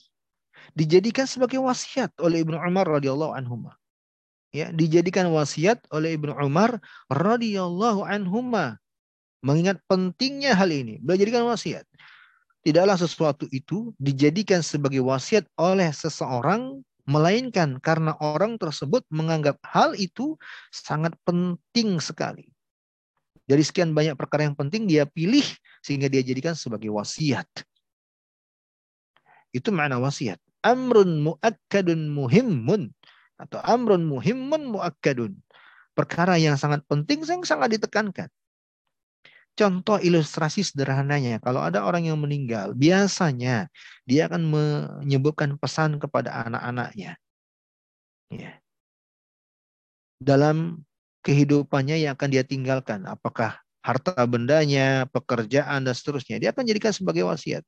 [0.74, 3.70] dijadikan sebagai wasiat oleh Ibnu Umar radhiyallahu anhu.
[4.56, 6.80] Ya, dijadikan wasiat oleh Ibnu Umar
[7.12, 8.42] radhiyallahu anhu.
[9.46, 11.86] Mengingat pentingnya hal ini, beliau jadikan wasiat.
[12.66, 20.34] Tidaklah sesuatu itu dijadikan sebagai wasiat oleh seseorang melainkan karena orang tersebut menganggap hal itu
[20.74, 22.50] sangat penting sekali.
[23.46, 25.46] Dari sekian banyak perkara yang penting dia pilih
[25.86, 27.46] sehingga dia jadikan sebagai wasiat.
[29.54, 32.90] Itu makna wasiat amrun muakkadun muhimmun
[33.38, 35.38] atau amrun muhimmun muakkadun.
[35.94, 38.28] Perkara yang sangat penting yang sangat ditekankan.
[39.56, 43.72] contoh ilustrasi sederhananya, kalau ada orang yang meninggal, biasanya
[44.04, 47.16] dia akan menyebutkan pesan kepada anak-anaknya.
[48.28, 48.60] Ya.
[50.20, 50.84] Dalam
[51.24, 57.24] kehidupannya yang akan dia tinggalkan, apakah harta bendanya, pekerjaan dan seterusnya, dia akan jadikan sebagai
[57.24, 57.64] wasiat.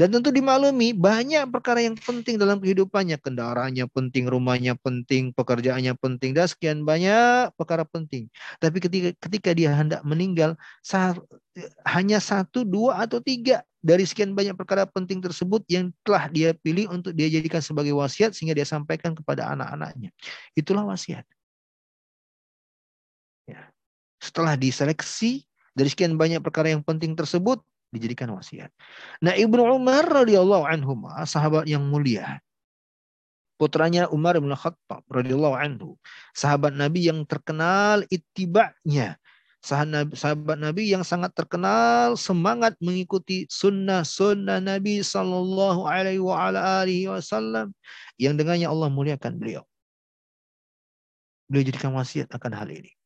[0.00, 3.20] Dan tentu dimaklumi banyak perkara yang penting dalam kehidupannya.
[3.20, 8.32] Kendaraannya penting, rumahnya penting, pekerjaannya penting, dan sekian banyak perkara penting.
[8.56, 10.56] Tapi ketika, ketika dia hendak meninggal,
[11.84, 16.88] hanya satu, dua, atau tiga dari sekian banyak perkara penting tersebut yang telah dia pilih
[16.88, 20.16] untuk dia jadikan sebagai wasiat sehingga dia sampaikan kepada anak-anaknya.
[20.56, 21.28] Itulah wasiat.
[23.44, 23.68] Ya.
[24.16, 25.44] Setelah diseleksi
[25.76, 28.70] dari sekian banyak perkara yang penting tersebut, dijadikan wasiat.
[29.22, 30.94] Nah, Ibnu Umar radhiyallahu anhu,
[31.26, 32.38] sahabat yang mulia.
[33.60, 36.00] Putranya Umar bin Khattab radhiyallahu anhu,
[36.32, 39.20] sahabat Nabi yang terkenal ittiba'nya.
[39.60, 47.76] Sahabat, Nabi yang sangat terkenal semangat mengikuti sunnah-sunnah Nabi sallallahu alaihi wasallam
[48.16, 49.60] yang dengannya Allah muliakan beliau.
[51.52, 52.96] Beliau jadikan wasiat akan hal ini.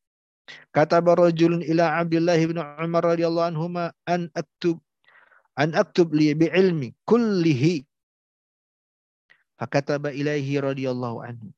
[0.71, 4.77] Kata barajulun ila Abdullah bin Umar radhiyallahu anhuma an aktub
[5.57, 7.81] an aktub li bi ilmi kullihi.
[9.55, 11.49] Fakataba ilaihi radhiyallahu anhu.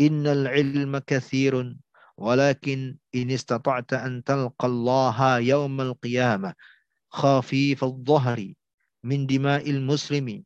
[0.00, 1.76] Innal ilma kathirun
[2.18, 6.54] ولكن إن استطعت أن تلقى الله يوم القيامة
[7.10, 8.52] خفيف الظهر
[9.04, 10.42] من دماء المسلم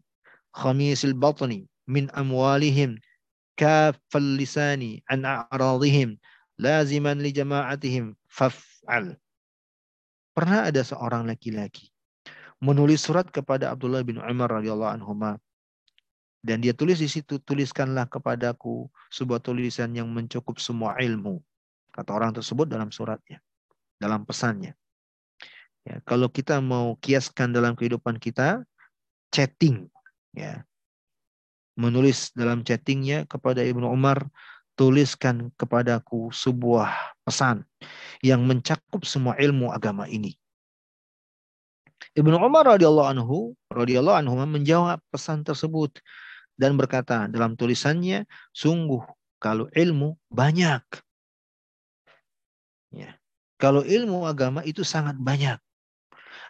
[0.53, 2.99] خميس البطن من أموالهم
[3.57, 6.19] كاف اللسان عن أعراضهم
[6.62, 9.18] laziman li jama'atihim faf'al.
[10.33, 11.92] Pernah ada seorang laki-laki
[12.62, 15.12] menulis surat kepada Abdullah bin Umar radhiyallahu anhu
[16.46, 21.42] dan dia tulis di situ tuliskanlah kepadaku sebuah tulisan yang mencukup semua ilmu
[21.90, 23.42] kata orang tersebut dalam suratnya
[23.98, 24.79] dalam pesannya
[25.83, 28.62] ya kalau kita mau kiaskan dalam kehidupan kita
[29.35, 29.90] chatting
[30.31, 30.62] ya
[31.75, 34.22] menulis dalam chattingnya kepada Ibnu Umar
[34.75, 36.91] tuliskan kepadaku sebuah
[37.23, 37.65] pesan
[38.25, 40.35] yang mencakup semua ilmu agama ini.
[42.13, 46.03] Ibnu Umar radhiyallahu anhu radhiyallahu anhu menjawab pesan tersebut
[46.59, 49.03] dan berkata dalam tulisannya, sungguh
[49.43, 50.85] kalau ilmu banyak.
[52.93, 53.17] Ya.
[53.59, 55.59] Kalau ilmu agama itu sangat banyak.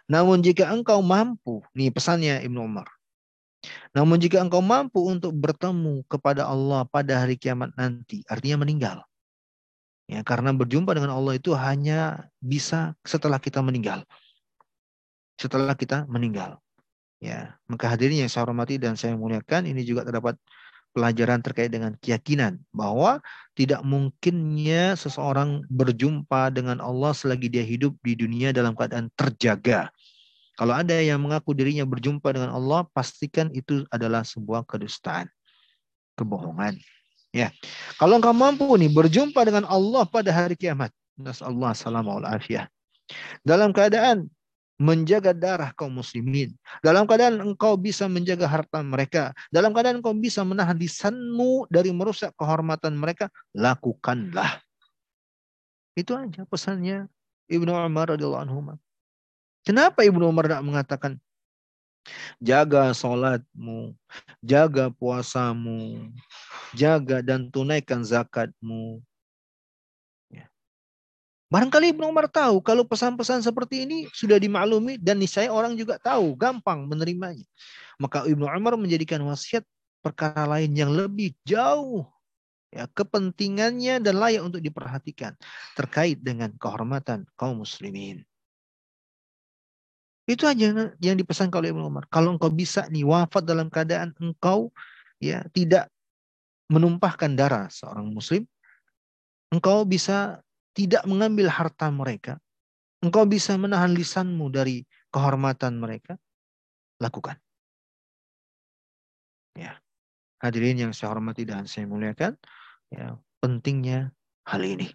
[0.05, 2.89] Namun jika engkau mampu, nih pesannya Ibnu Umar.
[3.95, 8.97] Namun jika engkau mampu untuk bertemu kepada Allah pada hari kiamat nanti, artinya meninggal.
[10.09, 14.03] Ya, karena berjumpa dengan Allah itu hanya bisa setelah kita meninggal.
[15.39, 16.59] Setelah kita meninggal.
[17.23, 20.35] Ya, maka hadirin yang saya hormati dan saya muliakan, ini juga terdapat
[20.93, 23.23] pelajaran terkait dengan keyakinan bahwa
[23.57, 29.89] tidak mungkinnya seseorang berjumpa dengan Allah selagi dia hidup di dunia dalam keadaan terjaga.
[30.53, 35.25] Kalau ada yang mengaku dirinya berjumpa dengan Allah, pastikan itu adalah sebuah kedustaan,
[36.13, 36.77] kebohongan.
[37.33, 37.49] Ya,
[37.97, 42.69] kalau engkau mampu nih berjumpa dengan Allah pada hari kiamat, nasallahu afiyah.
[43.41, 44.29] Dalam keadaan
[44.81, 46.53] menjaga darah kaum muslimin.
[46.81, 49.31] Dalam keadaan engkau bisa menjaga harta mereka.
[49.53, 53.29] Dalam keadaan engkau bisa menahan lisanmu dari merusak kehormatan mereka.
[53.53, 54.61] Lakukanlah.
[55.93, 57.05] Itu aja pesannya
[57.47, 58.59] Ibnu Umar radhiyallahu anhu.
[59.63, 61.11] Kenapa Ibnu Umar tidak mengatakan
[62.43, 63.95] jaga sholatmu,
[64.43, 66.11] jaga puasamu,
[66.75, 68.99] jaga dan tunaikan zakatmu.
[70.27, 70.51] Ya.
[71.47, 76.35] Barangkali Ibnu Umar tahu kalau pesan-pesan seperti ini sudah dimaklumi dan niscaya orang juga tahu,
[76.35, 77.47] gampang menerimanya.
[77.95, 79.63] Maka Ibnu Umar menjadikan wasiat
[80.03, 82.03] perkara lain yang lebih jauh
[82.73, 85.37] ya kepentingannya dan layak untuk diperhatikan
[85.77, 88.25] terkait dengan kehormatan kaum muslimin.
[90.23, 92.07] Itu aja yang dipesan oleh Ibnu Umar.
[92.07, 94.71] Kalau engkau bisa nih wafat dalam keadaan engkau
[95.19, 95.91] ya tidak
[96.71, 98.47] menumpahkan darah seorang muslim,
[99.51, 100.39] engkau bisa
[100.71, 102.39] tidak mengambil harta mereka,
[103.03, 106.15] engkau bisa menahan lisanmu dari kehormatan mereka,
[107.03, 107.35] lakukan.
[109.59, 109.77] Ya.
[110.39, 112.35] Hadirin yang saya hormati dan saya muliakan,
[112.91, 114.11] ya, pentingnya
[114.47, 114.91] hal ini.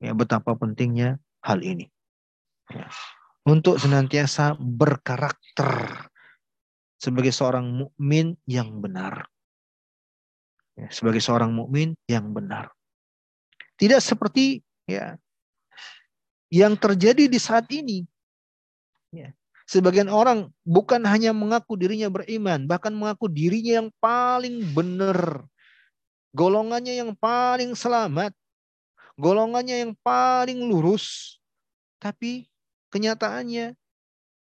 [0.00, 1.88] Ya, betapa pentingnya hal ini.
[2.68, 2.90] Ya
[3.46, 5.70] untuk senantiasa berkarakter
[6.98, 9.30] sebagai seorang mukmin yang benar.
[10.74, 12.74] Ya, sebagai seorang mukmin yang benar.
[13.78, 15.14] Tidak seperti ya
[16.50, 18.02] yang terjadi di saat ini.
[19.14, 19.30] Ya.
[19.66, 25.42] Sebagian orang bukan hanya mengaku dirinya beriman, bahkan mengaku dirinya yang paling benar.
[26.34, 28.34] Golongannya yang paling selamat.
[29.16, 31.36] golongannya yang paling lurus,
[31.96, 32.44] tapi
[32.96, 33.76] kenyataannya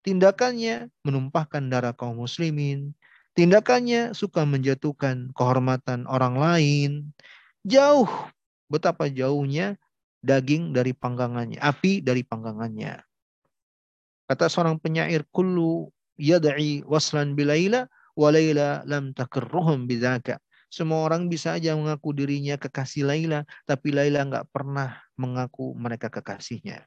[0.07, 2.95] tindakannya menumpahkan darah kaum muslimin,
[3.35, 6.91] tindakannya suka menjatuhkan kehormatan orang lain,
[7.67, 8.07] jauh
[8.71, 9.75] betapa jauhnya
[10.23, 13.03] daging dari panggangannya, api dari panggangannya.
[14.31, 20.39] Kata seorang penyair, kullu yad'i waslan bilaila wa laila lam takirruhum bidzaka.
[20.67, 26.83] Semua orang bisa aja mengaku dirinya kekasih Laila, tapi Laila nggak pernah mengaku mereka kekasihnya.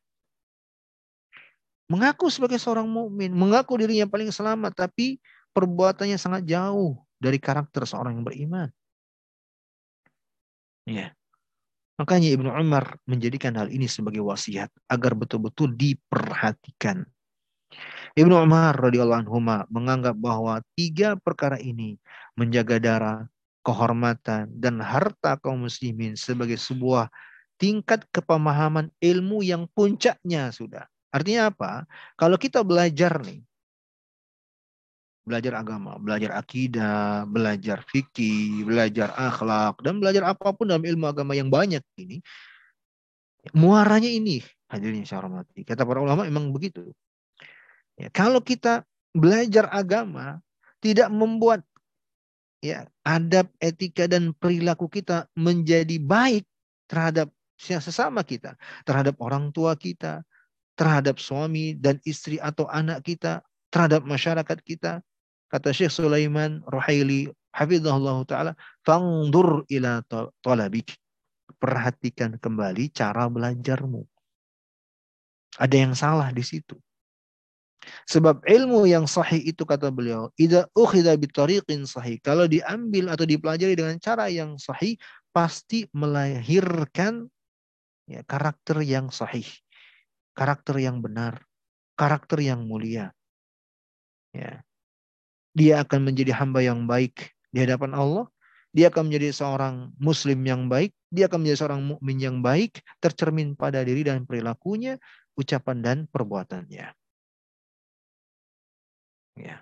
[1.90, 5.18] Mengaku sebagai seorang mukmin, mengaku dirinya paling selamat, tapi
[5.50, 8.68] perbuatannya sangat jauh dari karakter seorang yang beriman.
[10.86, 11.10] Ya.
[11.98, 17.04] Makanya Ibnu Umar menjadikan hal ini sebagai wasiat agar betul-betul diperhatikan.
[18.14, 21.98] Ibnu Umar radhiyallahu anhu menganggap bahwa tiga perkara ini
[22.38, 23.18] menjaga darah,
[23.66, 27.12] kehormatan dan harta kaum muslimin sebagai sebuah
[27.60, 30.88] tingkat kepemahaman ilmu yang puncaknya sudah.
[31.10, 31.84] Artinya apa?
[32.14, 33.42] Kalau kita belajar nih
[35.30, 41.38] belajar agama, belajar akidah, belajar fikih, belajar akhlak, dan belajar apa pun dalam ilmu agama
[41.38, 42.18] yang banyak ini,
[43.54, 45.62] muaranya ini hadirin saya hormati.
[45.62, 46.90] Kata para ulama memang begitu.
[47.94, 48.82] Ya, kalau kita
[49.14, 50.42] belajar agama
[50.82, 51.62] tidak membuat
[52.58, 56.42] ya adab, etika dan perilaku kita menjadi baik
[56.90, 58.56] terhadap sesama kita,
[58.88, 60.24] terhadap orang tua kita,
[60.78, 65.04] terhadap suami dan istri atau anak kita, terhadap masyarakat kita,
[65.50, 68.52] Kata Syekh Sulaiman Ruhaili hafizahullah taala,
[68.86, 69.98] "Fangdur ila
[70.46, 70.94] talabik."
[71.58, 74.06] Perhatikan kembali cara belajarmu.
[75.58, 76.78] Ada yang salah di situ.
[78.06, 82.22] Sebab ilmu yang sahih itu kata beliau, idza ukhidha bitariqin sahih.
[82.22, 84.94] Kalau diambil atau dipelajari dengan cara yang sahih,
[85.34, 87.26] pasti melahirkan
[88.06, 89.48] ya, karakter yang sahih,
[90.40, 91.44] karakter yang benar,
[92.00, 93.12] karakter yang mulia.
[94.32, 94.64] Ya
[95.54, 98.26] dia akan menjadi hamba yang baik di hadapan Allah.
[98.70, 103.58] Dia akan menjadi seorang muslim yang baik, dia akan menjadi seorang mukmin yang baik, tercermin
[103.58, 104.94] pada diri dan perilakunya,
[105.34, 106.86] ucapan dan perbuatannya.
[109.42, 109.56] Ya.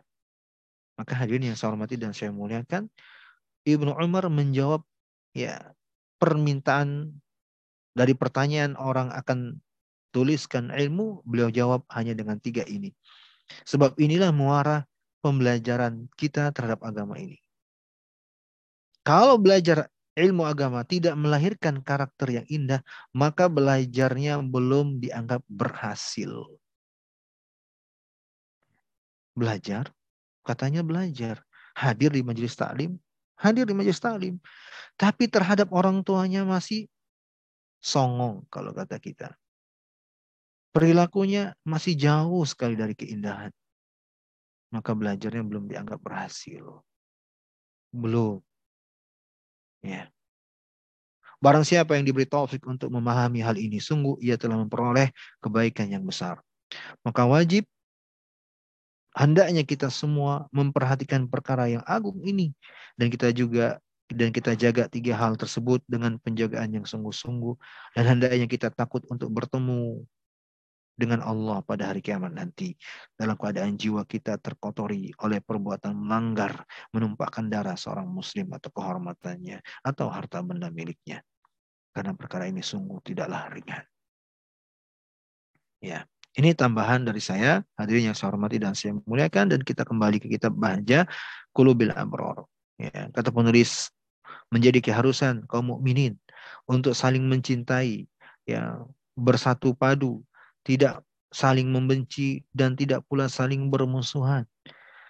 [1.00, 2.92] Maka hadirin yang saya hormati dan saya muliakan,
[3.64, 4.84] Ibnu Umar menjawab
[5.32, 5.72] ya
[6.20, 7.16] permintaan
[7.96, 9.56] dari pertanyaan orang akan
[10.10, 12.92] tuliskan ilmu, beliau jawab hanya dengan tiga ini.
[13.64, 14.84] Sebab inilah muara
[15.24, 17.40] pembelajaran kita terhadap agama ini.
[19.04, 22.80] Kalau belajar ilmu agama tidak melahirkan karakter yang indah,
[23.14, 26.44] maka belajarnya belum dianggap berhasil.
[29.38, 29.88] Belajar,
[30.42, 31.40] katanya belajar.
[31.78, 32.98] Hadir di majelis taklim,
[33.38, 34.42] hadir di majelis taklim.
[34.98, 36.90] Tapi terhadap orang tuanya masih
[37.78, 39.38] songong kalau kata kita.
[40.78, 43.50] Perilakunya masih jauh sekali dari keindahan
[44.68, 46.84] maka belajarnya belum dianggap berhasil.
[47.92, 48.40] Belum.
[49.80, 50.12] Ya.
[51.38, 56.02] Barang siapa yang diberi taufik untuk memahami hal ini, sungguh ia telah memperoleh kebaikan yang
[56.02, 56.42] besar.
[57.06, 57.64] Maka wajib
[59.16, 62.52] hendaknya kita semua memperhatikan perkara yang agung ini
[63.00, 67.56] dan kita juga dan kita jaga tiga hal tersebut dengan penjagaan yang sungguh-sungguh
[67.96, 70.04] dan hendaknya kita takut untuk bertemu
[70.98, 72.74] dengan Allah pada hari kiamat nanti.
[73.14, 80.10] Dalam keadaan jiwa kita terkotori oleh perbuatan melanggar, menumpahkan darah seorang muslim atau kehormatannya, atau
[80.10, 81.22] harta benda miliknya.
[81.94, 83.86] Karena perkara ini sungguh tidaklah ringan.
[85.78, 90.18] Ya, ini tambahan dari saya, hadirin yang saya hormati dan saya muliakan, dan kita kembali
[90.18, 91.06] ke kitab Bahja
[91.54, 92.50] Kulubil Abror.
[92.74, 93.94] Ya, kata penulis,
[94.50, 96.18] menjadi keharusan kaum mukminin
[96.66, 98.10] untuk saling mencintai,
[98.48, 98.82] ya
[99.18, 100.22] bersatu padu
[100.68, 101.00] tidak
[101.32, 104.44] saling membenci dan tidak pula saling bermusuhan.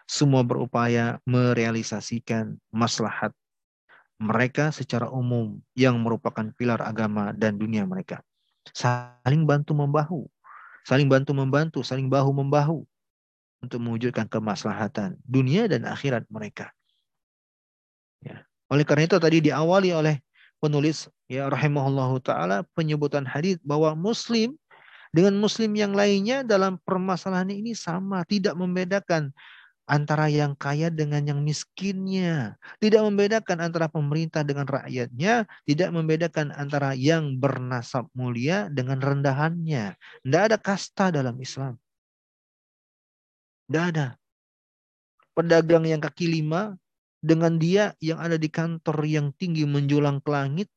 [0.07, 3.35] Semua berupaya merealisasikan maslahat
[4.23, 8.23] mereka secara umum yang merupakan pilar agama dan dunia mereka.
[8.71, 10.31] Saling bantu membahu,
[10.87, 12.87] saling bantu membantu, saling bahu membahu
[13.59, 16.71] untuk mewujudkan kemaslahatan dunia dan akhirat mereka.
[18.23, 18.47] Ya.
[18.71, 20.23] Oleh karena itu tadi diawali oleh
[20.63, 24.59] penulis ya rahimahullahu taala penyebutan hadis bahwa muslim
[25.15, 29.33] dengan muslim yang lainnya dalam permasalahan ini sama, tidak membedakan
[29.89, 36.93] antara yang kaya dengan yang miskinnya, tidak membedakan antara pemerintah dengan rakyatnya, tidak membedakan antara
[36.93, 39.97] yang bernasab mulia dengan rendahannya.
[39.97, 41.81] Tidak ada kasta dalam Islam.
[43.67, 44.21] Tidak ada.
[45.33, 46.77] Pedagang yang kaki lima
[47.25, 50.71] dengan dia yang ada di kantor yang tinggi menjulang ke langit,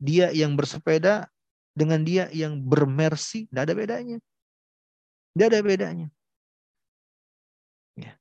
[0.00, 1.28] dia yang bersepeda
[1.72, 4.18] dengan dia yang bermersi, tidak ada bedanya.
[5.32, 6.08] Tidak ada bedanya.
[7.96, 8.12] Ya.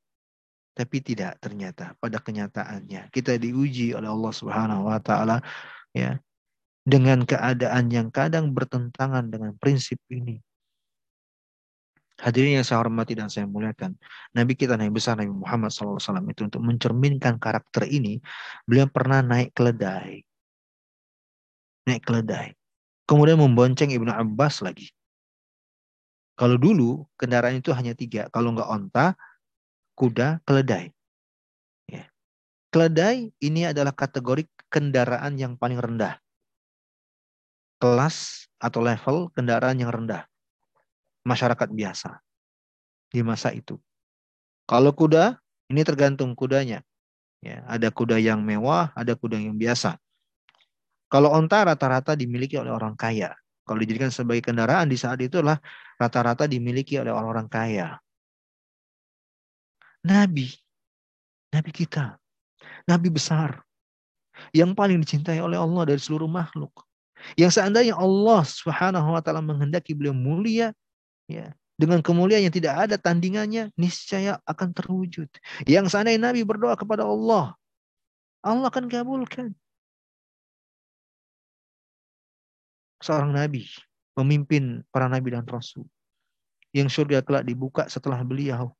[0.71, 5.43] Tapi tidak ternyata pada kenyataannya kita diuji oleh Allah Subhanahu wa taala
[5.91, 6.15] ya
[6.87, 10.39] dengan keadaan yang kadang bertentangan dengan prinsip ini.
[12.21, 13.97] Hadirin yang saya hormati dan saya muliakan.
[14.37, 15.97] Nabi kita Nabi besar Nabi Muhammad SAW
[16.29, 18.21] itu untuk mencerminkan karakter ini,
[18.69, 20.21] beliau pernah naik keledai.
[21.89, 22.60] Naik keledai.
[23.11, 24.87] Kemudian membonceng Ibnu Abbas lagi.
[26.39, 28.31] Kalau dulu kendaraan itu hanya tiga.
[28.31, 29.19] Kalau nggak onta,
[29.99, 30.95] kuda, keledai.
[31.91, 32.07] Ya.
[32.71, 36.23] Keledai ini adalah kategori kendaraan yang paling rendah.
[37.83, 40.23] Kelas atau level kendaraan yang rendah
[41.27, 42.23] masyarakat biasa
[43.11, 43.75] di masa itu.
[44.63, 45.35] Kalau kuda,
[45.67, 46.79] ini tergantung kudanya.
[47.43, 49.99] Ya, ada kuda yang mewah, ada kuda yang biasa.
[51.11, 53.35] Kalau onta rata-rata dimiliki oleh orang kaya.
[53.67, 55.59] Kalau dijadikan sebagai kendaraan di saat itu itulah
[55.99, 57.99] rata-rata dimiliki oleh orang-orang kaya.
[60.01, 60.49] Nabi,
[61.53, 62.17] Nabi kita,
[62.89, 63.61] Nabi besar,
[64.49, 66.73] yang paling dicintai oleh Allah dari seluruh makhluk.
[67.37, 70.73] Yang seandainya Allah Subhanahu wa taala menghendaki beliau mulia,
[71.29, 75.29] ya dengan kemuliaan yang tidak ada tandingannya niscaya akan terwujud.
[75.65, 77.57] Yang seandainya Nabi berdoa kepada Allah,
[78.45, 79.53] Allah akan kabulkan.
[83.01, 83.65] Seorang Nabi
[84.15, 85.89] memimpin para Nabi dan Rasul
[86.71, 88.71] yang surga telah dibuka setelah beliau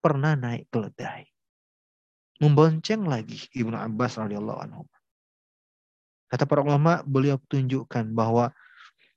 [0.00, 1.28] pernah naik keledai.
[2.40, 4.82] Membonceng lagi Ibnu Abbas radhiyallahu anhu.
[6.32, 8.54] Kata para ulama, beliau tunjukkan bahwa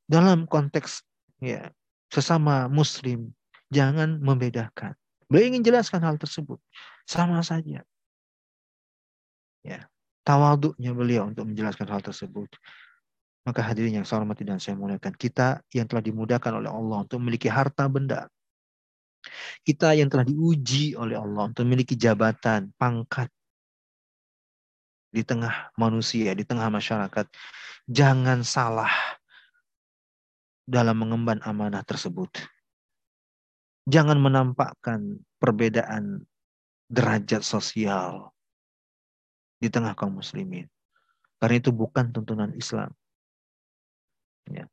[0.09, 1.05] dalam konteks
[1.39, 1.71] ya
[2.11, 3.31] sesama muslim
[3.71, 4.91] jangan membedakan.
[5.31, 6.59] Beliau ingin jelaskan hal tersebut.
[7.07, 7.85] Sama saja.
[9.63, 9.87] Ya,
[10.27, 12.51] tawaduknya beliau untuk menjelaskan hal tersebut.
[13.43, 17.19] Maka hadirin yang saya hormati dan saya muliakan, kita yang telah dimudahkan oleh Allah untuk
[17.19, 18.31] memiliki harta benda.
[19.63, 23.27] Kita yang telah diuji oleh Allah untuk memiliki jabatan, pangkat
[25.11, 27.27] di tengah manusia, di tengah masyarakat.
[27.87, 28.91] Jangan salah
[30.63, 32.31] dalam mengemban amanah tersebut.
[33.83, 36.23] Jangan menampakkan perbedaan
[36.87, 38.31] derajat sosial
[39.59, 40.71] di tengah kaum muslimin.
[41.39, 42.95] Karena itu bukan tuntunan Islam.
[44.51, 44.65] Ya.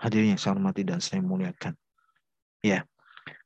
[0.00, 1.76] Hadirin yang saya hormati dan saya muliakan.
[2.64, 2.86] Ya.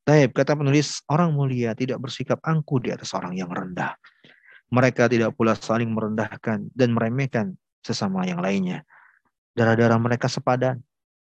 [0.07, 3.99] Taib, kata penulis, orang mulia tidak bersikap angkuh di atas orang yang rendah.
[4.71, 8.87] Mereka tidak pula saling merendahkan dan meremehkan sesama yang lainnya.
[9.59, 10.79] Darah-darah mereka sepadan.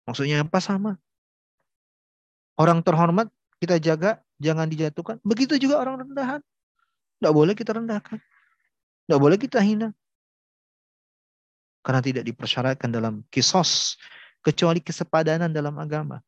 [0.09, 0.97] Maksudnya apa sama?
[2.57, 3.29] Orang terhormat
[3.61, 5.16] kita jaga, jangan dijatuhkan.
[5.25, 6.41] Begitu juga orang rendahan.
[7.20, 8.18] Tidak boleh kita rendahkan.
[9.07, 9.95] Tidak boleh kita hina.
[11.83, 13.99] Karena tidak dipersyaratkan dalam kisos.
[14.43, 16.18] Kecuali kesepadanan dalam agama.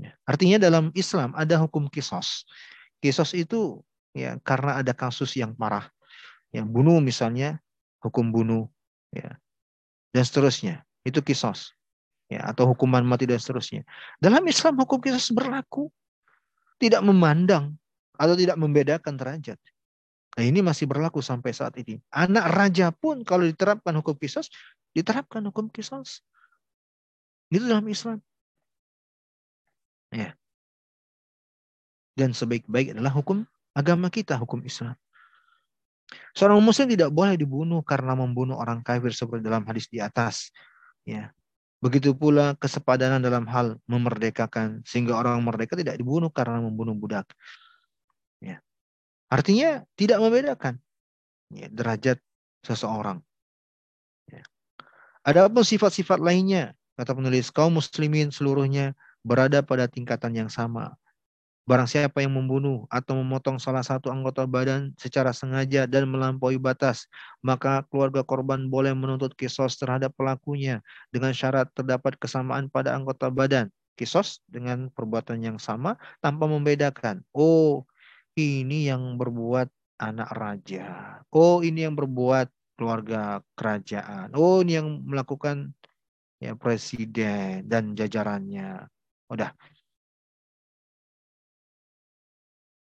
[0.00, 0.16] Ya.
[0.24, 2.48] Artinya dalam Islam ada hukum kisos.
[3.04, 3.84] Kisos itu
[4.16, 5.92] ya karena ada kasus yang parah.
[6.56, 7.60] Yang bunuh misalnya,
[8.00, 8.64] hukum bunuh.
[9.12, 9.36] Ya
[10.14, 10.86] dan seterusnya.
[11.02, 11.74] Itu kisos.
[12.30, 13.82] Ya, atau hukuman mati dan seterusnya.
[14.22, 15.90] Dalam Islam hukum kisos berlaku.
[16.78, 17.74] Tidak memandang
[18.14, 19.58] atau tidak membedakan derajat.
[20.34, 22.02] Nah, ini masih berlaku sampai saat ini.
[22.10, 24.50] Anak raja pun kalau diterapkan hukum kisos,
[24.90, 26.26] diterapkan hukum kisos.
[27.54, 28.18] Itu dalam Islam.
[30.10, 30.34] Ya.
[32.18, 34.98] Dan sebaik-baik adalah hukum agama kita, hukum Islam.
[36.34, 40.50] Seorang muslim tidak boleh dibunuh karena membunuh orang kafir seperti dalam hadis di atas.
[41.06, 41.30] Ya.
[41.78, 47.28] Begitu pula kesepadanan dalam hal memerdekakan sehingga orang merdeka tidak dibunuh karena membunuh budak.
[49.34, 49.42] Ya.
[49.42, 50.78] Artinya tidak membedakan
[51.50, 52.22] ya, derajat
[52.62, 53.18] seseorang.
[54.30, 54.46] Ya.
[55.26, 58.94] Adapun sifat-sifat lainnya, kata penulis, kaum muslimin seluruhnya
[59.26, 60.94] berada pada tingkatan yang sama.
[61.66, 67.08] Barang siapa yang membunuh atau memotong salah satu anggota badan secara sengaja dan melampaui batas,
[67.42, 73.72] maka keluarga korban boleh menuntut kisos terhadap pelakunya dengan syarat terdapat kesamaan pada anggota badan.
[73.96, 77.24] Kisos dengan perbuatan yang sama tanpa membedakan.
[77.32, 77.88] Oh,
[78.38, 79.68] ini yang berbuat
[80.02, 80.84] anak raja.
[81.30, 84.34] Oh, ini yang berbuat keluarga kerajaan.
[84.34, 85.74] Oh, ini yang melakukan
[86.42, 88.90] ya presiden dan jajarannya.
[89.30, 89.54] Udah,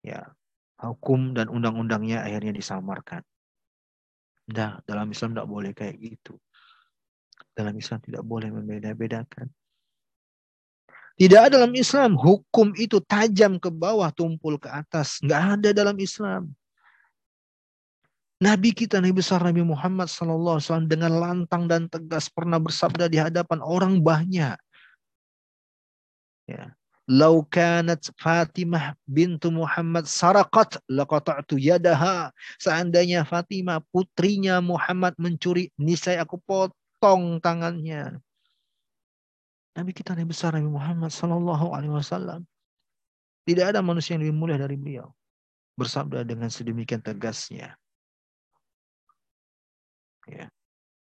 [0.04, 0.20] ya
[0.78, 3.24] hukum dan undang-undangnya akhirnya disamarkan.
[4.48, 6.40] Nah, dalam Islam tidak boleh kayak gitu.
[7.52, 9.52] Dalam Islam tidak boleh membeda-bedakan.
[11.18, 15.18] Tidak ada dalam Islam hukum itu tajam ke bawah, tumpul ke atas.
[15.26, 16.54] Nggak ada dalam Islam.
[18.38, 23.66] Nabi kita Nabi besar Nabi Muhammad SAW dengan lantang dan tegas pernah bersabda di hadapan
[23.66, 24.54] orang banyak.
[26.46, 26.78] Ya.
[27.10, 32.30] Lau kanat Fatimah bintu Muhammad sarakat laqata'tu yadaha.
[32.62, 38.22] Seandainya Fatimah putrinya Muhammad mencuri, niscaya aku potong tangannya.
[39.78, 42.42] Nabi kita Nabi besar Nabi Muhammad sallallahu alaihi wasallam.
[43.46, 45.14] Tidak ada manusia yang lebih mulia dari beliau.
[45.78, 47.78] Bersabda dengan sedemikian tegasnya
[50.26, 50.50] ya,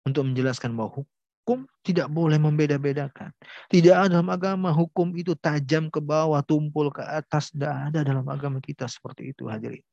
[0.07, 3.35] untuk menjelaskan bahwa hukum tidak boleh membeda-bedakan.
[3.69, 7.51] Tidak ada dalam agama hukum itu tajam ke bawah, tumpul ke atas.
[7.51, 9.85] Tidak ada dalam agama kita seperti itu hadirin.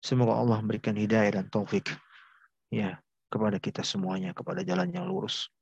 [0.00, 1.92] Semoga Allah memberikan hidayah dan taufik
[2.72, 2.96] ya
[3.28, 5.52] kepada kita semuanya kepada jalan yang lurus.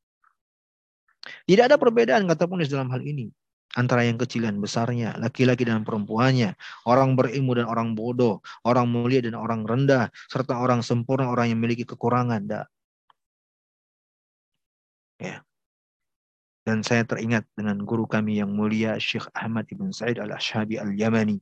[1.22, 3.28] Tidak ada perbedaan kata penulis dalam hal ini
[3.76, 6.56] antara yang kecil dan besarnya, laki-laki dan perempuannya,
[6.88, 11.58] orang berilmu dan orang bodoh, orang mulia dan orang rendah, serta orang sempurna, orang yang
[11.60, 12.42] memiliki kekurangan.
[12.48, 12.62] Da.
[15.20, 15.44] Ya.
[16.64, 21.40] Dan saya teringat dengan guru kami yang mulia Syekh Ahmad Ibn Said Al-Ashabi Al-Yamani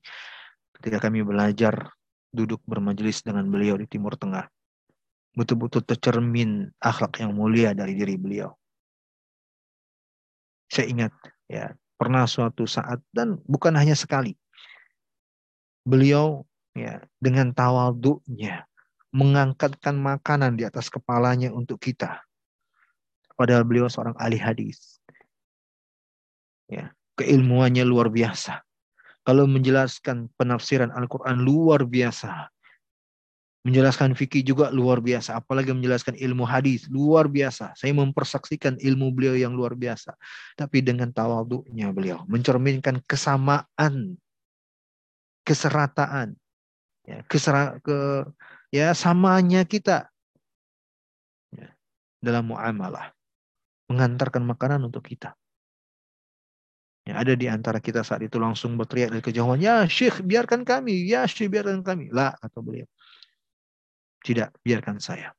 [0.79, 1.95] ketika kami belajar
[2.31, 4.47] duduk bermajelis dengan beliau di Timur Tengah.
[5.37, 8.57] Betul-betul tercermin akhlak yang mulia dari diri beliau.
[10.67, 11.13] Saya ingat
[11.47, 14.37] ya Pernah suatu saat dan bukan hanya sekali.
[15.89, 16.45] Beliau
[16.77, 18.69] ya dengan tawaduknya
[19.17, 22.21] mengangkatkan makanan di atas kepalanya untuk kita.
[23.33, 25.01] Padahal beliau seorang ahli hadis.
[26.69, 28.61] Ya, keilmuannya luar biasa.
[29.25, 32.53] Kalau menjelaskan penafsiran Al-Quran luar biasa.
[33.67, 35.43] Menjelaskan fikih juga luar biasa.
[35.43, 37.75] Apalagi menjelaskan ilmu hadis luar biasa.
[37.75, 40.15] Saya mempersaksikan ilmu beliau yang luar biasa.
[40.55, 42.23] Tapi dengan tawaduknya beliau.
[42.31, 44.15] Mencerminkan kesamaan.
[45.43, 46.39] Keserataan.
[47.07, 48.27] Ya, kesera, ke,
[48.71, 50.15] ya samanya kita.
[51.51, 51.75] Ya,
[52.23, 53.15] dalam muamalah.
[53.91, 55.35] Mengantarkan makanan untuk kita.
[57.07, 61.07] Ya, ada di antara kita saat itu langsung berteriak dari kejauhan, ya syekh biarkan kami,
[61.07, 62.11] ya syekh biarkan kami.
[62.11, 62.87] Lah, kata beliau.
[64.27, 65.31] Tidak, biarkan saya.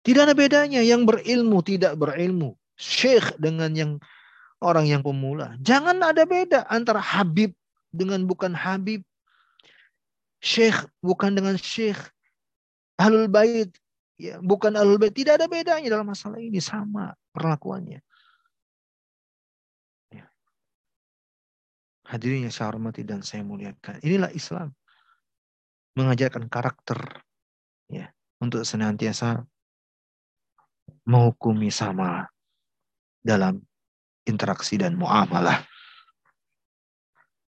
[0.00, 2.56] Tidak ada bedanya yang berilmu, tidak berilmu.
[2.80, 3.92] Syekh dengan yang
[4.64, 5.52] orang yang pemula.
[5.60, 7.52] Jangan ada beda antara Habib
[7.92, 9.04] dengan bukan Habib.
[10.40, 12.00] Syekh bukan dengan Syekh.
[12.96, 13.68] Ahlul Bait
[14.16, 15.12] ya, bukan Ahlul Bait.
[15.12, 16.56] Tidak ada bedanya dalam masalah ini.
[16.60, 18.00] Sama perlakuannya.
[20.08, 20.24] Ya.
[22.08, 24.00] Hadirin yang saya hormati dan saya muliakan.
[24.00, 24.72] Inilah Islam
[25.94, 27.22] mengajarkan karakter
[27.90, 28.10] ya
[28.42, 29.46] untuk senantiasa
[31.06, 32.26] menghukumi sama
[33.24, 33.62] dalam
[34.28, 35.64] interaksi dan muamalah.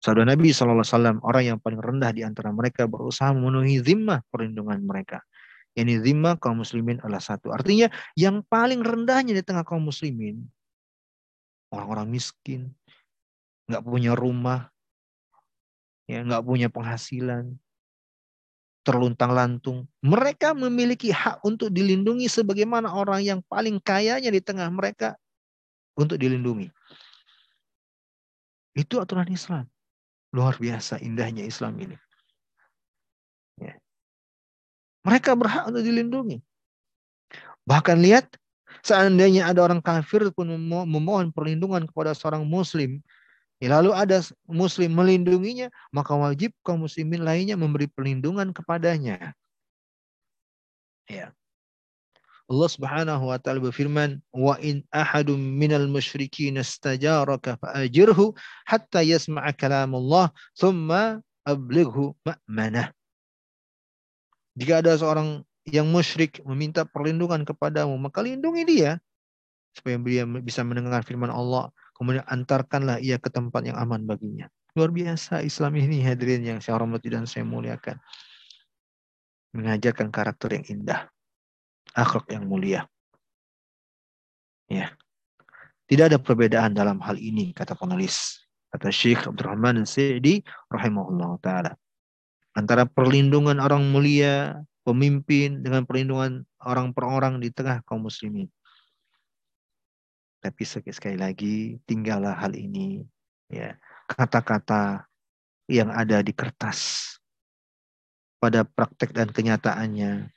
[0.04, 5.24] Saudara Nabi SAW, orang yang paling rendah di antara mereka berusaha memenuhi zimmah perlindungan mereka.
[5.74, 7.50] Ini zimmah kaum muslimin adalah satu.
[7.50, 10.44] Artinya yang paling rendahnya di tengah kaum muslimin,
[11.72, 12.70] orang-orang miskin,
[13.66, 14.68] nggak punya rumah,
[16.04, 17.56] ya nggak punya penghasilan,
[18.84, 19.88] terluntang-lantung.
[20.04, 25.16] Mereka memiliki hak untuk dilindungi sebagaimana orang yang paling kayanya di tengah mereka
[25.96, 26.68] untuk dilindungi.
[28.76, 29.64] Itu aturan Islam.
[30.34, 31.96] Luar biasa indahnya Islam ini.
[33.56, 33.78] Ya.
[35.06, 36.42] Mereka berhak untuk dilindungi.
[37.64, 38.28] Bahkan lihat,
[38.84, 40.50] seandainya ada orang kafir pun
[40.84, 43.00] memohon perlindungan kepada seorang muslim,
[43.64, 49.32] Ya, lalu ada muslim melindunginya, maka wajib kaum muslimin lainnya memberi perlindungan kepadanya.
[51.08, 51.32] Ya.
[52.44, 58.36] Allah Subhanahu wa taala berfirman, "Wa in ahadum minal musyrikin istajaraka fa'ajirhu
[58.68, 60.28] hatta yasma'a kalam Allah,
[60.60, 62.92] thumma ablighu ma'manah."
[64.60, 69.00] Jika ada seorang yang musyrik meminta perlindungan kepadamu, maka lindungi dia
[69.72, 74.50] supaya dia bisa mendengar firman Allah Kemudian antarkanlah ia ke tempat yang aman baginya.
[74.74, 78.02] Luar biasa Islam ini hadirin yang saya hormati dan saya muliakan.
[79.54, 81.06] Mengajarkan karakter yang indah.
[81.94, 82.90] Akhlak yang mulia.
[84.66, 84.90] Ya.
[85.86, 88.42] Tidak ada perbedaan dalam hal ini, kata penulis.
[88.74, 91.72] Kata Syekh Abdurrahman Sa'idi rahimahullah ta'ala.
[92.58, 98.50] Antara perlindungan orang mulia, pemimpin, dengan perlindungan orang per orang di tengah kaum muslimin.
[100.44, 103.00] Tapi sekali lagi tinggallah hal ini
[103.48, 103.72] ya
[104.04, 105.08] kata-kata
[105.72, 107.00] yang ada di kertas
[108.36, 110.28] pada praktek dan kenyataannya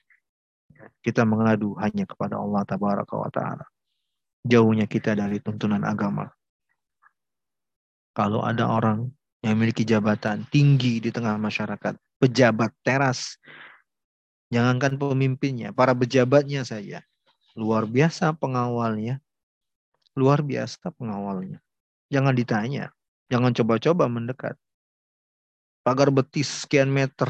[1.04, 3.66] kita mengadu hanya kepada Allah tabaraka wa taala.
[4.48, 6.32] Jauhnya kita dari tuntunan agama.
[8.16, 9.12] Kalau ada orang
[9.44, 13.36] yang memiliki jabatan tinggi di tengah masyarakat, pejabat teras.
[14.48, 17.04] Jangankan pemimpinnya, para pejabatnya saja.
[17.60, 19.20] Luar biasa pengawalnya.
[20.18, 21.62] Luar biasa pengawalnya.
[22.10, 22.90] Jangan ditanya.
[23.30, 24.58] Jangan coba-coba mendekat.
[25.86, 27.30] Pagar betis sekian meter.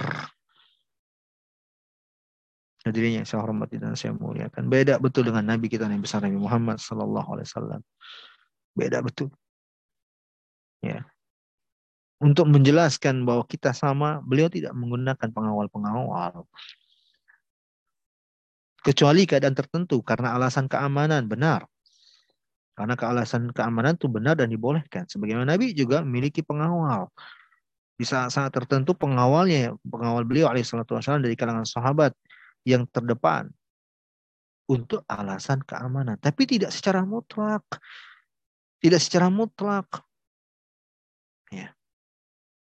[2.88, 4.72] Hadirin yang saya hormati dan saya muliakan.
[4.72, 7.82] Beda betul dengan Nabi kita Nabi besar Nabi Muhammad Sallallahu Alaihi Wasallam.
[8.72, 9.28] Beda betul.
[10.80, 11.04] Ya,
[12.18, 16.50] untuk menjelaskan bahwa kita sama, beliau tidak menggunakan pengawal-pengawal.
[18.82, 21.70] Kecuali keadaan tertentu karena alasan keamanan benar.
[22.78, 25.10] Karena alasan keamanan itu benar dan dibolehkan.
[25.10, 27.10] Sebagaimana Nabi juga memiliki pengawal.
[27.98, 32.14] Di saat-saat tertentu pengawalnya, pengawal beliau alaihissalatu wassalam dari kalangan sahabat
[32.70, 33.50] yang terdepan
[34.70, 36.22] untuk alasan keamanan.
[36.22, 37.66] Tapi tidak secara mutlak.
[38.78, 39.90] Tidak secara mutlak.
[41.50, 41.74] Ya.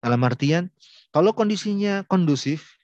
[0.04, 0.68] Dalam artian,
[1.16, 2.76] kalau kondisinya kondusif,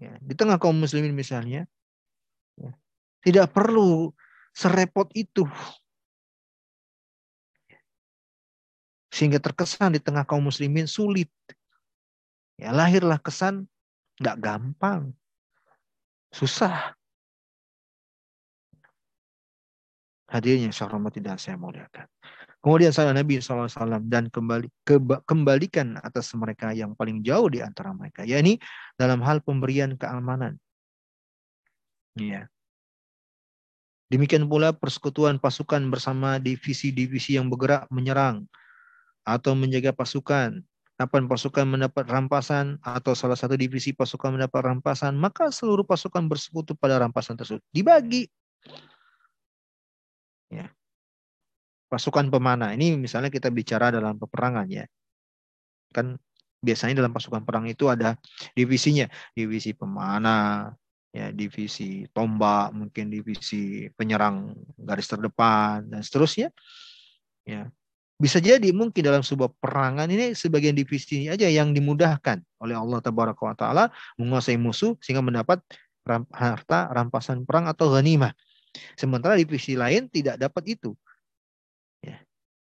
[0.00, 1.68] ya, di tengah kaum muslimin misalnya,
[2.56, 2.72] ya,
[3.20, 4.08] tidak perlu
[4.56, 5.44] serepot itu.
[9.16, 11.32] Sehingga terkesan di tengah kaum muslimin sulit.
[12.60, 13.64] Ya, lahirlah kesan
[14.20, 15.16] nggak gampang.
[16.28, 16.92] Susah.
[20.28, 22.04] Hadirnya saya hormati dan saya muliakan.
[22.60, 27.96] Kemudian saya Nabi SAW dan kembali ke, kembalikan atas mereka yang paling jauh di antara
[27.96, 28.60] mereka, yakni
[29.00, 30.60] dalam hal pemberian keamanan.
[32.20, 32.50] Ya.
[34.12, 38.44] Demikian pula persekutuan pasukan bersama divisi-divisi yang bergerak menyerang
[39.26, 40.62] atau menjaga pasukan.
[40.96, 46.72] Kapan pasukan mendapat rampasan atau salah satu divisi pasukan mendapat rampasan, maka seluruh pasukan bersekutu
[46.72, 47.60] pada rampasan tersebut.
[47.68, 48.24] Dibagi.
[50.48, 50.72] Ya
[51.86, 52.74] pasukan pemanah.
[52.74, 54.84] Ini misalnya kita bicara dalam peperangan ya.
[55.94, 56.18] Kan
[56.58, 58.18] biasanya dalam pasukan perang itu ada
[58.52, 60.74] divisinya, divisi pemanah,
[61.14, 66.50] ya divisi tombak, mungkin divisi penyerang garis terdepan dan seterusnya.
[67.46, 67.70] Ya.
[68.16, 73.04] Bisa jadi mungkin dalam sebuah perangan ini sebagian divisi ini aja yang dimudahkan oleh Allah
[73.04, 73.84] Tabaraka wa taala
[74.16, 75.60] menguasai musuh sehingga mendapat
[76.32, 78.32] harta rampasan perang atau ghanimah.
[78.96, 80.96] Sementara divisi lain tidak dapat itu.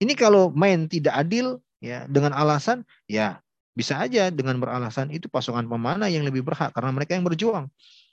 [0.02, 3.38] Ini kalau main tidak adil ya dengan alasan ya
[3.78, 7.66] bisa aja dengan beralasan itu pasukan pemanah yang lebih berhak karena mereka yang berjuang.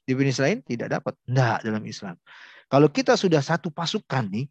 [0.04, 1.16] Definisi lain tidak dapat.
[1.24, 2.16] Tidak dalam Islam.
[2.68, 4.46] Kalau kita sudah satu pasukan nih,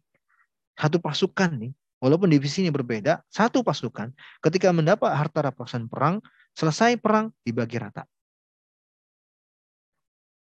[0.74, 6.22] satu pasukan nih, walaupun divisi ini berbeda, satu pasukan ketika mendapat harta rampasan perang,
[6.54, 8.06] selesai perang dibagi rata.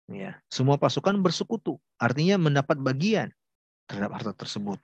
[0.07, 3.27] Ya, semua pasukan bersekutu, artinya mendapat bagian
[3.91, 4.79] terhadap harta tersebut.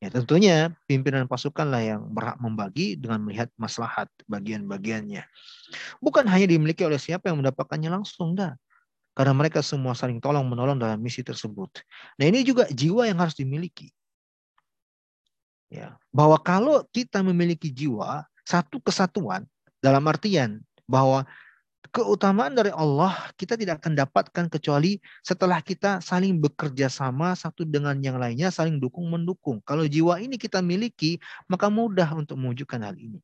[0.00, 5.28] Ya tentunya pimpinan pasukanlah yang berhak membagi dengan melihat maslahat bagian-bagiannya.
[6.00, 8.56] Bukan hanya dimiliki oleh siapa yang mendapatkannya langsung, dah.
[9.12, 11.84] Karena mereka semua saling tolong menolong dalam misi tersebut.
[12.16, 13.92] Nah ini juga jiwa yang harus dimiliki.
[15.70, 19.46] Ya, bahwa kalau kita memiliki jiwa satu kesatuan
[19.78, 20.58] dalam artian
[20.90, 21.22] bahwa
[21.94, 27.98] keutamaan dari Allah kita tidak akan dapatkan kecuali setelah kita saling bekerja sama satu dengan
[28.02, 29.62] yang lainnya, saling dukung mendukung.
[29.62, 33.22] Kalau jiwa ini kita miliki, maka mudah untuk mewujudkan hal ini.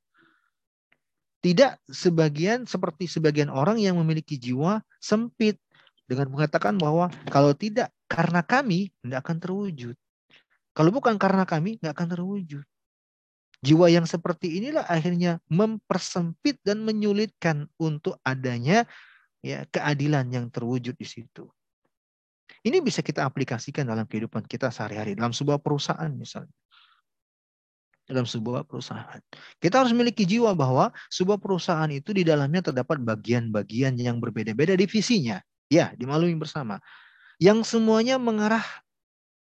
[1.42, 5.58] Tidak sebagian seperti sebagian orang yang memiliki jiwa sempit
[6.06, 9.94] dengan mengatakan bahwa kalau tidak karena kami tidak akan terwujud.
[10.76, 12.64] Kalau bukan karena kami nggak akan terwujud.
[13.64, 18.84] Jiwa yang seperti inilah akhirnya mempersempit dan menyulitkan untuk adanya
[19.40, 21.48] ya keadilan yang terwujud di situ.
[22.60, 26.52] Ini bisa kita aplikasikan dalam kehidupan kita sehari-hari dalam sebuah perusahaan misalnya.
[28.06, 29.18] Dalam sebuah perusahaan.
[29.58, 35.42] Kita harus memiliki jiwa bahwa sebuah perusahaan itu di dalamnya terdapat bagian-bagian yang berbeda-beda divisinya.
[35.66, 36.78] Ya, dimaklumi bersama.
[37.42, 38.62] Yang semuanya mengarah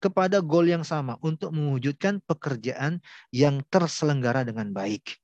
[0.01, 2.97] kepada goal yang sama untuk mewujudkan pekerjaan
[3.29, 5.21] yang terselenggara dengan baik.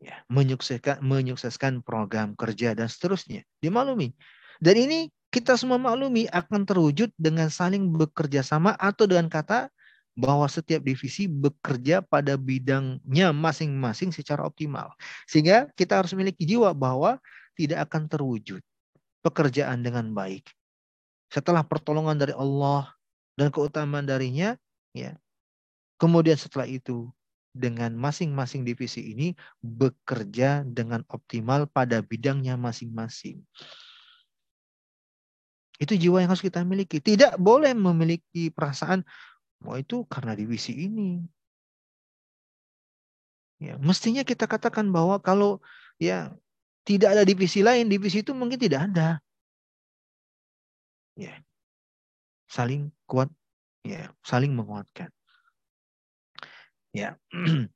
[0.00, 3.44] Ya, menyukseskan menyukseskan program kerja dan seterusnya.
[3.60, 4.16] Dimaklumi.
[4.60, 9.68] Dan ini kita semua maklumi akan terwujud dengan saling bekerja sama atau dengan kata
[10.16, 14.96] bahwa setiap divisi bekerja pada bidangnya masing-masing secara optimal.
[15.28, 17.20] Sehingga kita harus memiliki jiwa bahwa
[17.52, 18.64] tidak akan terwujud
[19.20, 20.48] pekerjaan dengan baik
[21.32, 22.92] setelah pertolongan dari Allah
[23.34, 24.54] dan keutamaan darinya,
[24.94, 25.18] ya.
[25.96, 27.08] Kemudian setelah itu
[27.56, 29.32] dengan masing-masing divisi ini
[29.64, 33.40] bekerja dengan optimal pada bidangnya masing-masing.
[35.80, 37.00] Itu jiwa yang harus kita miliki.
[37.00, 39.04] Tidak boleh memiliki perasaan,
[39.64, 41.24] oh itu karena divisi ini.
[43.56, 45.64] Ya, mestinya kita katakan bahwa kalau
[45.96, 46.36] ya
[46.84, 49.20] tidak ada divisi lain, divisi itu mungkin tidak ada.
[51.16, 51.40] Ya.
[52.46, 53.32] Saling kuat,
[53.82, 55.10] ya, saling menguatkan.
[56.92, 57.16] Ya.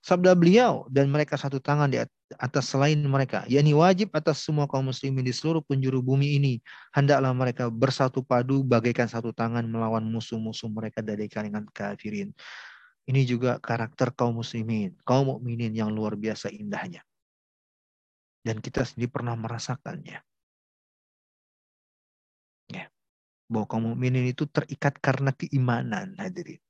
[0.00, 2.00] Sabda beliau dan mereka satu tangan di
[2.40, 6.56] atas selain mereka, yakni wajib atas semua kaum muslimin di seluruh penjuru bumi ini.
[6.96, 12.32] Hendaklah mereka bersatu padu bagaikan satu tangan melawan musuh-musuh mereka dari kalangan kafirin.
[13.04, 17.04] Ini juga karakter kaum muslimin, kaum mukminin yang luar biasa indahnya.
[18.40, 20.29] Dan kita sendiri pernah merasakannya.
[23.50, 26.62] Bahwa kaum mukminin itu terikat karena keimanan hadirin.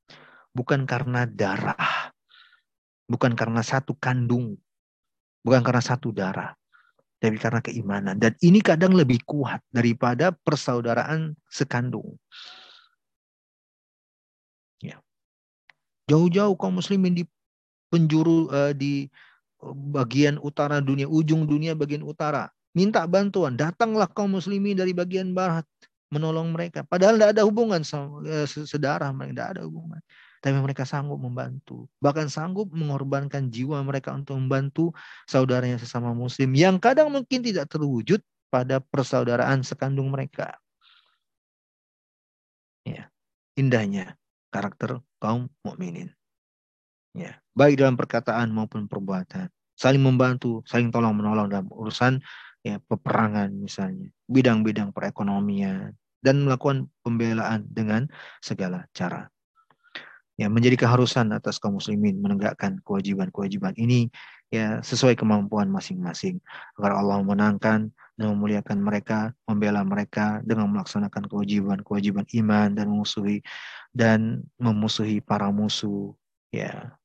[0.56, 2.10] Bukan karena darah
[3.10, 4.54] Bukan karena satu kandung.
[5.42, 6.54] Bukan karena satu darah.
[7.18, 8.14] Tapi karena keimanan.
[8.14, 12.14] Dan ini kadang lebih kuat daripada persaudaraan sekandung.
[14.78, 15.02] Ya.
[16.06, 17.24] Jauh-jauh kaum muslimin di
[17.90, 19.10] penjuru uh, di
[19.90, 22.48] bagian utara dunia, ujung dunia bagian utara.
[22.70, 25.66] Minta bantuan, datanglah kaum muslimin dari bagian barat
[26.10, 26.82] menolong mereka.
[26.84, 30.02] Padahal tidak ada hubungan uh, sedarah, tidak ada hubungan
[30.40, 31.84] tapi mereka sanggup membantu.
[32.00, 34.96] Bahkan sanggup mengorbankan jiwa mereka untuk membantu
[35.28, 40.56] saudaranya sesama muslim yang kadang mungkin tidak terwujud pada persaudaraan sekandung mereka.
[42.88, 43.12] Ya,
[43.54, 44.16] indahnya
[44.48, 46.16] karakter kaum mukminin.
[47.12, 52.22] Ya, baik dalam perkataan maupun perbuatan, saling membantu, saling tolong menolong dalam urusan
[52.64, 58.08] ya peperangan misalnya, bidang-bidang perekonomian dan melakukan pembelaan dengan
[58.44, 59.28] segala cara
[60.40, 64.08] ya menjadi keharusan atas kaum muslimin menegakkan kewajiban-kewajiban ini
[64.48, 66.40] ya sesuai kemampuan masing-masing
[66.80, 73.40] agar Allah menangkan dan memuliakan mereka, membela mereka dengan melaksanakan kewajiban-kewajiban iman dan memusuhi
[73.96, 76.12] dan memusuhi para musuh
[76.52, 76.96] ya.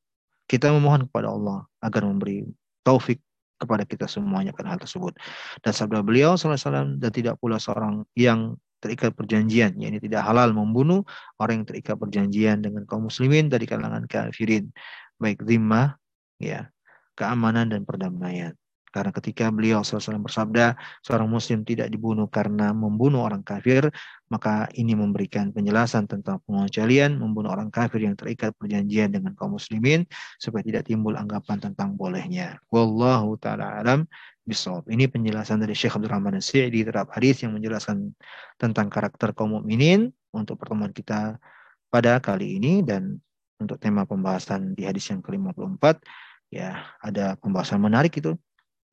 [0.43, 2.43] Kita memohon kepada Allah agar memberi
[2.83, 3.23] taufik
[3.55, 5.15] kepada kita semuanya akan hal tersebut.
[5.63, 11.01] Dan sabda beliau SAW dan tidak pula seorang yang terikat perjanjian, yakni tidak halal membunuh
[11.41, 14.69] orang yang terikat perjanjian dengan kaum muslimin dari kalangan kafirin,
[15.17, 15.97] baik zimmah,
[16.37, 16.69] ya,
[17.17, 18.53] keamanan dan perdamaian.
[18.95, 23.91] Karena ketika beliau SAW bersabda, seorang muslim tidak dibunuh karena membunuh orang kafir,
[24.31, 30.07] maka ini memberikan penjelasan tentang pengecualian membunuh orang kafir yang terikat perjanjian dengan kaum muslimin,
[30.39, 32.55] supaya tidak timbul anggapan tentang bolehnya.
[32.71, 34.07] Wallahu ta'ala alam
[34.47, 34.87] bisawab.
[34.87, 38.15] Ini penjelasan dari Syekh Abdul Rahman Sa'idi terhadap hadis yang menjelaskan
[38.55, 41.35] tentang karakter kaum mukminin untuk pertemuan kita
[41.91, 43.19] pada kali ini dan
[43.59, 45.83] untuk tema pembahasan di hadis yang ke-54
[46.53, 48.35] ya ada pembahasan menarik itu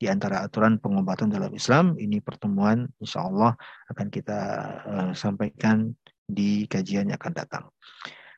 [0.03, 1.95] di antara aturan pengobatan dalam Islam.
[1.95, 3.55] Ini pertemuan insya Allah
[3.87, 4.41] akan kita
[4.83, 5.95] uh, sampaikan
[6.27, 7.65] di kajian yang akan datang.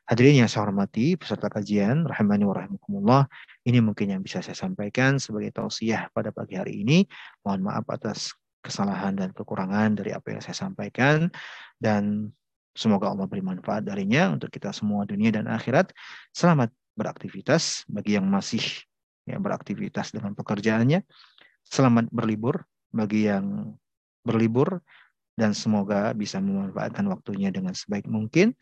[0.05, 3.25] Hadirin yang saya hormati, peserta kajian, rahimani wa
[3.65, 7.09] ini mungkin yang bisa saya sampaikan sebagai tausiah pada pagi hari ini.
[7.41, 11.33] Mohon maaf atas kesalahan dan kekurangan dari apa yang saya sampaikan.
[11.81, 12.29] Dan
[12.77, 15.89] semoga Allah beri manfaat darinya untuk kita semua dunia dan akhirat.
[16.29, 18.61] Selamat beraktivitas bagi yang masih
[19.25, 21.01] ya, beraktivitas dengan pekerjaannya.
[21.65, 22.63] Selamat berlibur
[22.93, 23.75] bagi yang
[24.23, 24.79] berlibur
[25.35, 28.55] dan semoga bisa memanfaatkan waktunya dengan sebaik mungkin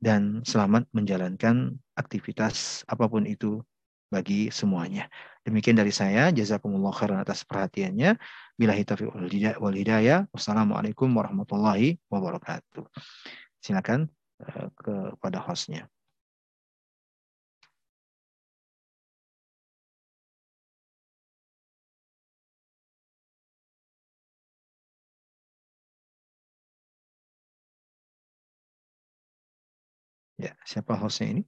[0.00, 3.60] dan selamat menjalankan aktivitas apa pun itu
[4.10, 5.06] bagi semuanya.
[5.46, 8.18] Demikian dari saya, jazakumullah khairan atas perhatiannya.
[8.58, 9.08] Bilahi taufiq
[9.62, 10.26] wal hidayah.
[10.34, 12.84] Wassalamualaikum warahmatullahi wabarakatuh.
[13.62, 14.10] Silakan
[14.42, 15.86] uh, kepada hostnya.
[30.40, 31.42] Ya, siapa hostnya ini?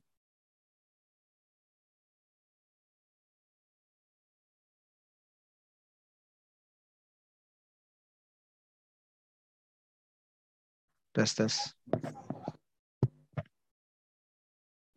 [11.17, 11.55] Tes tes.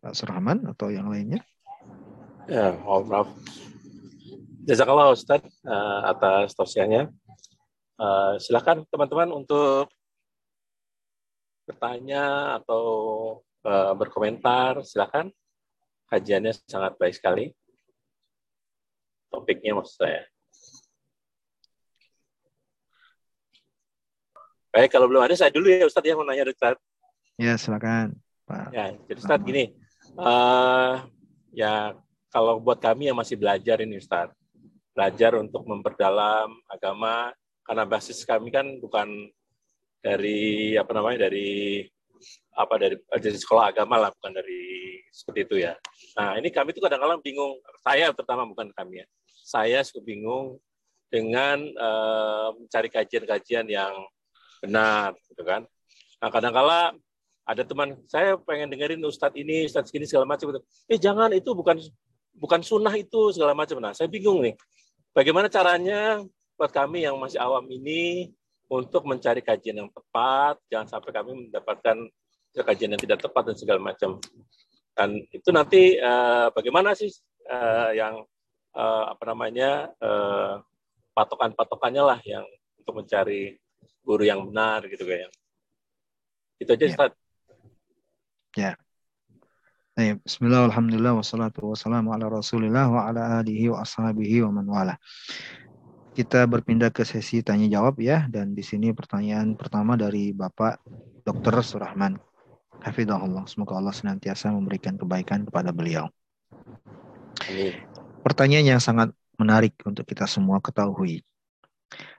[0.04, 1.40] Pak Surahman atau yang lainnya?
[2.52, 3.32] Ya, maaf.
[4.68, 7.08] Jazakallah Ustaz uh, atas tausiahnya.
[7.96, 9.88] Uh, silakan teman-teman untuk
[11.64, 12.84] bertanya atau
[13.66, 15.34] uh, berkomentar, silakan.
[16.06, 17.50] Kajiannya sangat baik sekali.
[19.26, 20.22] Topiknya maksud saya.
[24.70, 26.78] Baik, kalau belum ada saya dulu ya Ustadz yang mau nanya Ustadz.
[27.40, 28.14] Ya, silakan.
[28.46, 28.70] Pak.
[28.70, 29.74] Ya, jadi Ustadz gini,
[30.14, 31.02] uh,
[31.50, 31.98] ya
[32.30, 34.36] kalau buat kami yang masih belajar ini Ustadz,
[34.94, 37.34] belajar untuk memperdalam agama,
[37.66, 39.32] karena basis kami kan bukan
[39.98, 41.82] dari apa namanya dari
[42.56, 44.64] apa dari dari sekolah agama lah bukan dari
[45.12, 45.76] seperti itu ya.
[46.16, 47.60] Nah ini kami itu kadang-kadang bingung.
[47.84, 49.06] Saya terutama bukan kami ya.
[49.28, 50.56] Saya suka bingung
[51.12, 53.94] dengan uh, mencari kajian-kajian yang
[54.58, 55.68] benar, gitu kan.
[56.18, 56.96] Nah kadang-kala
[57.46, 60.50] ada teman saya pengen dengerin Ustadz ini, Ustadz ini segala macam.
[60.90, 61.78] Eh jangan itu bukan
[62.34, 63.78] bukan sunnah itu segala macam.
[63.78, 64.56] Nah saya bingung nih,
[65.14, 66.24] bagaimana caranya
[66.56, 68.32] buat kami yang masih awam ini
[68.66, 72.10] untuk mencari kajian yang tepat, jangan sampai kami mendapatkan
[72.62, 74.20] kajian yang tidak tepat dan segala macam.
[74.96, 77.12] Dan itu nanti uh, bagaimana sih
[77.52, 78.24] uh, yang
[78.72, 80.64] uh, apa namanya uh,
[81.12, 82.44] patokan-patokannya lah yang
[82.80, 83.60] untuk mencari
[84.04, 85.28] guru yang benar gitu kayak.
[86.56, 86.92] Itu aja ya.
[86.92, 87.12] Ustaz.
[88.56, 88.72] Ya.
[89.96, 94.94] Baik, bismillah, alhamdulillah, wassalatu wassalamu ala rasulillah wa ala alihi wa ashabihi wa man wala.
[96.12, 100.84] Kita berpindah ke sesi tanya jawab ya, dan di sini pertanyaan pertama dari Bapak
[101.24, 101.64] Dr.
[101.64, 102.16] Surahman.
[102.84, 106.10] Hafidahullah, semoga Allah senantiasa memberikan kebaikan kepada beliau.
[108.22, 111.22] Pertanyaan yang sangat menarik untuk kita semua ketahui.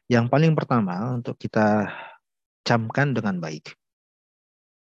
[0.08, 1.92] Yang paling pertama untuk kita
[2.64, 3.76] camkan dengan baik.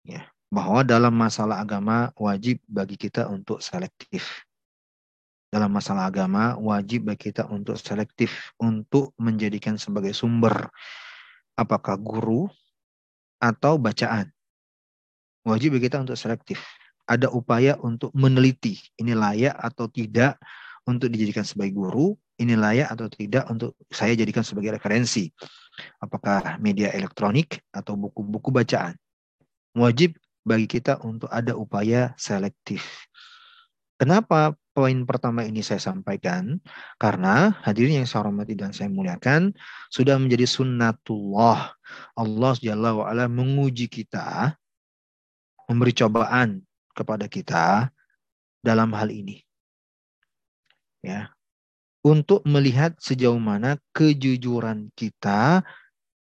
[0.02, 4.46] Ya, bahwa dalam masalah agama wajib bagi kita untuk selektif.
[5.52, 10.72] Dalam masalah agama wajib bagi kita untuk selektif untuk menjadikan sebagai sumber
[11.54, 12.50] apakah guru
[13.38, 14.32] atau bacaan.
[15.42, 16.62] Wajib bagi kita untuk selektif.
[17.10, 20.38] Ada upaya untuk meneliti ini layak atau tidak
[20.86, 25.30] untuk dijadikan sebagai guru, ini layak atau tidak untuk saya jadikan sebagai referensi.
[26.02, 28.98] Apakah media elektronik atau buku-buku bacaan.
[29.78, 33.06] Wajib bagi kita untuk ada upaya selektif.
[34.02, 36.58] Kenapa poin pertama ini saya sampaikan?
[36.98, 39.54] Karena hadirin yang saya hormati dan saya muliakan,
[39.94, 41.78] sudah menjadi sunnatullah.
[42.18, 44.58] Allah Jalla wa'ala menguji kita,
[45.72, 46.60] memberi cobaan
[46.92, 47.88] kepada kita
[48.60, 49.40] dalam hal ini.
[51.00, 51.32] Ya,
[52.04, 55.64] untuk melihat sejauh mana kejujuran kita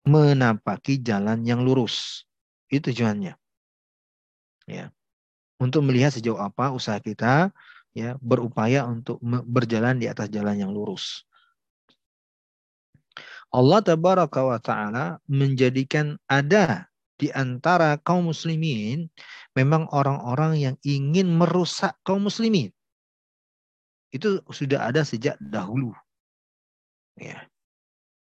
[0.08, 2.24] menapaki jalan yang lurus.
[2.72, 3.36] Itu tujuannya
[4.66, 4.90] ya
[5.62, 7.54] untuk melihat sejauh apa usaha kita
[7.96, 11.24] ya berupaya untuk berjalan di atas jalan yang lurus.
[13.54, 19.08] Allah tabaraka wa taala menjadikan ada di antara kaum muslimin
[19.56, 22.72] memang orang-orang yang ingin merusak kaum muslimin.
[24.12, 25.92] Itu sudah ada sejak dahulu.
[27.16, 27.48] Ya.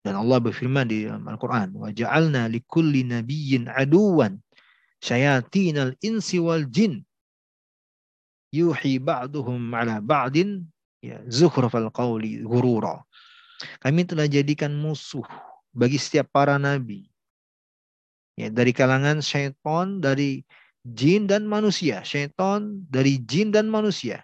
[0.06, 4.38] Dan Allah berfirman di Al-Qur'an, "Wa ja'alna likulli nabiyyin aduwan
[5.02, 7.02] syayatinal insi wal jin
[8.54, 10.64] yuhi ba'duhum ala ba'din
[11.04, 13.04] ya zukhrafal qawli gurura.
[13.82, 15.26] Kami telah jadikan musuh
[15.76, 17.10] bagi setiap para nabi.
[18.36, 20.44] Ya, dari kalangan syaitan, dari
[20.86, 22.04] jin dan manusia.
[22.06, 24.22] Syaitan dari jin dan manusia.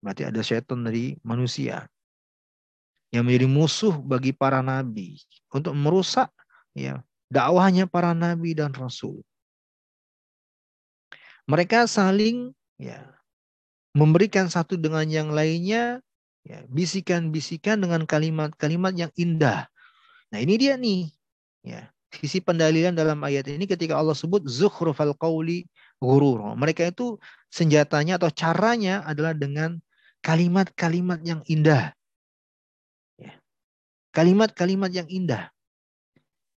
[0.00, 1.86] Berarti ada syaitan dari manusia.
[3.14, 5.20] Yang menjadi musuh bagi para nabi.
[5.52, 6.32] Untuk merusak
[6.74, 9.22] ya dakwahnya para nabi dan rasul.
[11.46, 13.06] Mereka saling ya
[13.94, 16.02] memberikan satu dengan yang lainnya
[16.42, 19.70] ya bisikan-bisikan dengan kalimat-kalimat yang indah.
[20.34, 21.10] Nah, ini dia nih.
[21.66, 25.68] Ya, sisi pendalilan dalam ayat ini ketika Allah sebut zukhrufal qauli
[26.00, 26.56] ghurur.
[26.56, 29.80] Mereka itu senjatanya atau caranya adalah dengan
[30.24, 31.94] kalimat-kalimat yang indah.
[33.20, 33.38] Ya.
[34.12, 35.48] Kalimat-kalimat yang indah.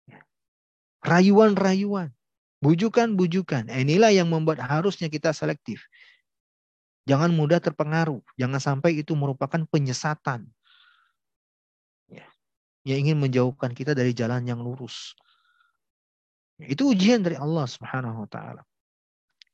[0.07, 0.22] Ya.
[1.02, 2.12] Rayuan-rayuan.
[2.64, 3.68] Bujukan-bujukan.
[3.68, 5.84] Eh, inilah yang membuat harusnya kita selektif.
[7.07, 8.22] Jangan mudah terpengaruh.
[8.34, 10.48] Jangan sampai itu merupakan penyesatan.
[12.11, 12.26] Ya.
[12.82, 15.14] Yang ingin menjauhkan kita dari jalan yang lurus.
[16.62, 18.62] Itu ujian dari Allah Subhanahu wa taala.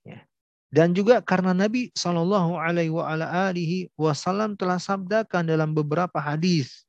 [0.06, 0.22] Ya.
[0.70, 6.86] Dan juga karena Nabi Shallallahu alaihi wasallam telah sabdakan dalam beberapa hadis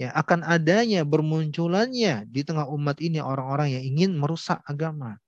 [0.00, 5.20] ya akan adanya bermunculannya di tengah umat ini orang-orang yang ingin merusak agama.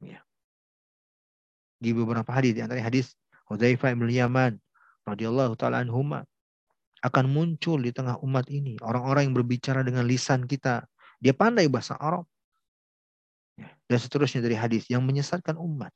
[0.00, 0.20] Ya.
[1.80, 3.16] Di beberapa hadis di antara hadis
[3.48, 4.60] Hudzaifah bin Yaman
[5.08, 6.28] radhiyallahu taala anhuma
[7.00, 10.84] akan muncul di tengah umat ini orang-orang yang berbicara dengan lisan kita.
[11.22, 12.28] Dia pandai bahasa Arab.
[13.88, 15.92] Dan seterusnya dari hadis yang menyesatkan umat.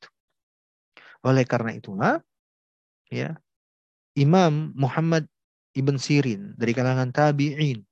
[1.23, 2.19] Oleh karena itulah
[3.07, 3.37] ya
[4.17, 5.29] Imam Muhammad
[5.77, 7.85] Ibn Sirin dari kalangan tabi'in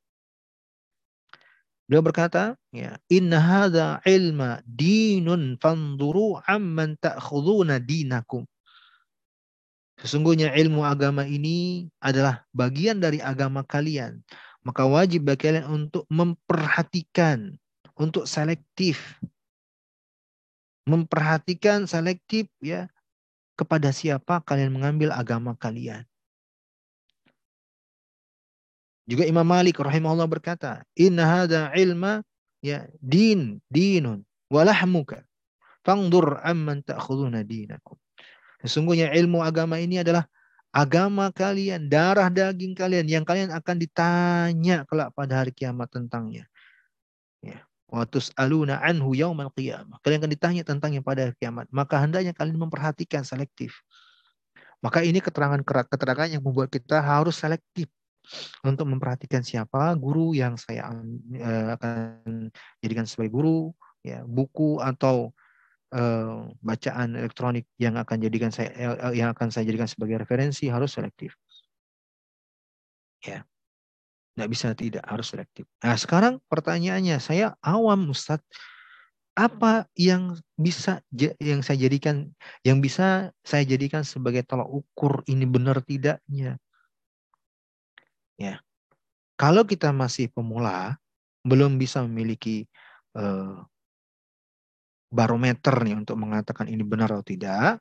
[1.91, 8.47] Beliau berkata, ya, inna hadza ilma dinun fanduru amman ta'khuduna dinakum.
[9.99, 14.23] Sesungguhnya ilmu agama ini adalah bagian dari agama kalian.
[14.63, 17.59] Maka wajib bagi kalian untuk memperhatikan,
[17.99, 19.19] untuk selektif.
[20.91, 22.91] Memperhatikan selektif ya
[23.55, 26.03] kepada siapa kalian mengambil agama kalian.
[29.07, 32.21] Juga Imam Malik rahimahullah berkata, "Inna hadza ilma
[32.59, 35.23] ya din dinun walahmuka.
[35.81, 37.97] Fangdur amman ta'khuduna dinakum."
[38.61, 40.29] Sesungguhnya ilmu agama ini adalah
[40.69, 46.47] agama kalian, darah daging kalian yang kalian akan ditanya kelak pada hari kiamat tentangnya.
[47.91, 48.07] Ya.
[48.07, 49.99] Watus aluna anhu yaumal qiyamah.
[49.99, 51.67] Kalian akan ditanya tentang yang pada kiamat.
[51.75, 53.75] Maka hendaknya kalian memperhatikan selektif.
[54.79, 57.91] Maka ini keterangan keterangan yang membuat kita harus selektif
[58.65, 62.49] untuk memperhatikan siapa guru yang saya uh, akan
[62.81, 65.33] jadikan sebagai guru, ya buku atau
[65.93, 70.97] uh, bacaan elektronik yang akan jadikan saya uh, yang akan saya jadikan sebagai referensi harus
[70.97, 71.37] selektif.
[73.21, 73.45] Ya.
[74.37, 75.67] Nggak bisa tidak, harus selektif.
[75.83, 78.47] Nah sekarang pertanyaannya, saya awam Ustadz,
[79.31, 80.99] apa yang bisa
[81.39, 82.35] yang saya jadikan
[82.67, 86.59] yang bisa saya jadikan sebagai tolak ukur ini benar tidaknya
[88.35, 88.59] ya
[89.39, 90.99] kalau kita masih pemula
[91.47, 92.67] belum bisa memiliki
[93.15, 93.57] eh,
[95.07, 97.79] barometer nih untuk mengatakan ini benar atau tidak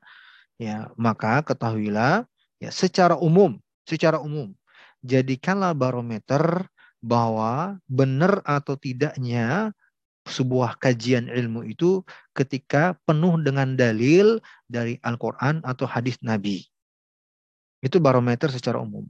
[0.55, 2.23] ya maka ketahuilah
[2.63, 4.55] ya secara umum secara umum
[5.01, 6.69] jadikanlah barometer
[7.01, 9.73] bahwa benar atau tidaknya
[10.29, 12.05] sebuah kajian ilmu itu
[12.37, 14.37] ketika penuh dengan dalil
[14.69, 16.61] dari Al-Quran atau hadis Nabi.
[17.81, 19.09] Itu barometer secara umum.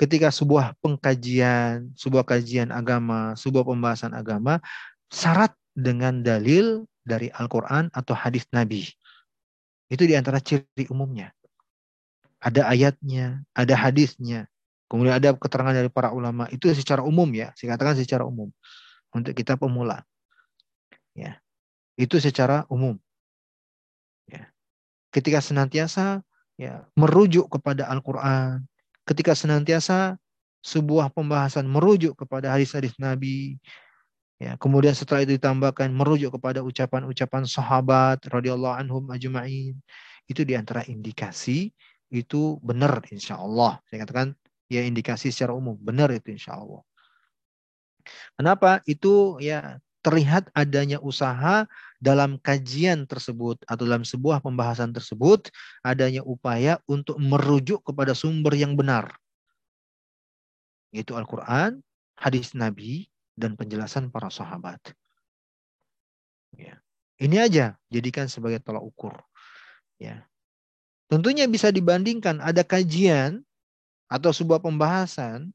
[0.00, 4.58] Ketika sebuah pengkajian, sebuah kajian agama, sebuah pembahasan agama,
[5.12, 8.88] syarat dengan dalil dari Al-Quran atau hadis Nabi.
[9.92, 11.30] Itu di antara ciri umumnya.
[12.40, 14.48] Ada ayatnya, ada hadisnya,
[14.94, 16.46] Kemudian ada keterangan dari para ulama.
[16.54, 18.54] Itu secara umum ya, saya katakan secara umum
[19.10, 20.06] untuk kita pemula.
[21.18, 21.42] Ya.
[21.98, 22.94] Itu secara umum.
[24.30, 24.54] Ya.
[25.10, 26.22] Ketika senantiasa
[26.54, 28.62] ya merujuk kepada Al-Qur'an,
[29.02, 30.14] ketika senantiasa
[30.62, 33.58] sebuah pembahasan merujuk kepada hadis-hadis Nabi,
[34.38, 39.74] ya, kemudian setelah itu ditambahkan merujuk kepada ucapan-ucapan sahabat radhiyallahu anhum ajma'in.
[40.30, 41.74] Itu di antara indikasi
[42.14, 43.82] itu benar insya Allah.
[43.90, 44.38] Saya katakan
[44.74, 45.78] ya indikasi secara umum.
[45.78, 46.82] Benar itu insya Allah.
[48.34, 48.82] Kenapa?
[48.84, 51.64] Itu ya terlihat adanya usaha
[51.96, 55.48] dalam kajian tersebut atau dalam sebuah pembahasan tersebut
[55.80, 59.16] adanya upaya untuk merujuk kepada sumber yang benar.
[60.92, 61.80] Yaitu Al-Quran,
[62.20, 64.78] hadis Nabi, dan penjelasan para sahabat.
[66.54, 66.78] Ya.
[67.16, 69.16] Ini aja jadikan sebagai tolak ukur.
[69.96, 70.28] Ya.
[71.08, 73.40] Tentunya bisa dibandingkan ada kajian
[74.14, 75.50] atau sebuah pembahasan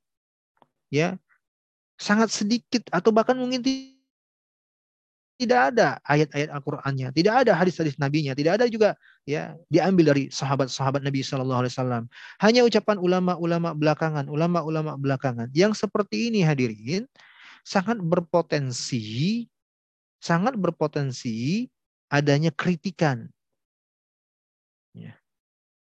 [0.92, 1.16] ya
[1.96, 3.64] sangat sedikit atau bahkan mungkin
[5.40, 11.00] tidak ada ayat-ayat Al-Qur'annya, tidak ada hadis-hadis nabinya, tidak ada juga ya diambil dari sahabat-sahabat
[11.00, 12.04] Nabi Shallallahu alaihi wasallam.
[12.44, 17.08] Hanya ucapan ulama-ulama belakangan, ulama-ulama belakangan yang seperti ini hadirin
[17.64, 19.48] sangat berpotensi
[20.20, 21.72] sangat berpotensi
[22.12, 23.32] adanya kritikan.
[24.92, 25.16] Ya.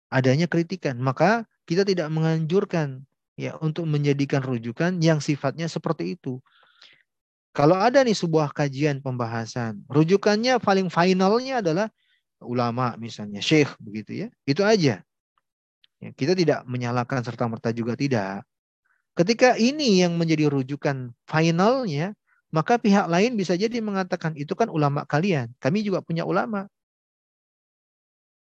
[0.06, 1.02] Adanya kritikan.
[1.02, 3.04] Maka kita tidak menganjurkan
[3.36, 6.40] ya untuk menjadikan rujukan yang sifatnya seperti itu.
[7.52, 11.86] Kalau ada nih sebuah kajian pembahasan, rujukannya paling finalnya adalah
[12.40, 14.28] ulama misalnya, syekh begitu ya.
[14.48, 15.04] Itu aja.
[15.98, 18.46] Ya, kita tidak menyalahkan serta merta juga tidak.
[19.18, 22.14] Ketika ini yang menjadi rujukan finalnya,
[22.54, 25.50] maka pihak lain bisa jadi mengatakan itu kan ulama kalian.
[25.58, 26.70] Kami juga punya ulama.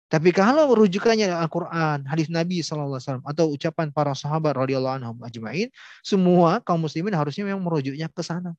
[0.06, 5.66] Tapi kalau rujukannya Al-Quran, hadis Nabi SAW, atau ucapan para sahabat radhiyallahu anhum ajma'in,
[6.06, 8.54] semua kaum muslimin harusnya memang merujuknya ke sana.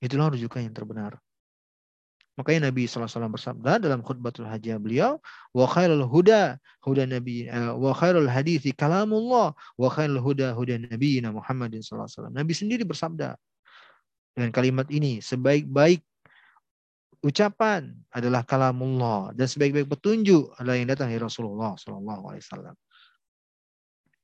[0.00, 1.20] Itulah rujukan yang terbenar.
[2.34, 5.22] Makanya Nabi SAW bersabda dalam khutbatul hajjah beliau,
[5.54, 11.22] wa khairul huda huda Nabi uh, wa khairul hadithi kalamullah wa khairul huda huda Nabi
[11.22, 12.32] Muhammadin SAW.
[12.34, 13.38] Nabi sendiri bersabda
[14.34, 16.02] dengan kalimat ini, sebaik-baik
[17.24, 22.76] ucapan adalah kalamullah dan sebaik-baik petunjuk adalah yang datang dari Rasulullah Shallallahu Alaihi Wasallam.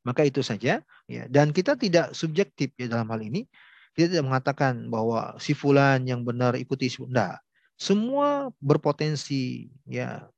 [0.05, 1.23] Maka itu saja, ya.
[1.29, 3.49] Dan kita tidak subjektif ya dalam hal ini.
[3.97, 7.41] Kita tidak mengatakan bahwa si fulan yang benar ikuti Sunda.
[7.81, 10.29] Semua berpotensi ya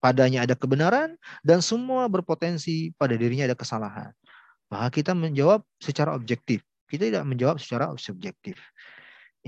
[0.00, 4.10] padanya ada kebenaran dan semua berpotensi pada dirinya ada kesalahan.
[4.68, 6.64] Maka kita menjawab secara objektif.
[6.88, 8.56] Kita tidak menjawab secara subjektif.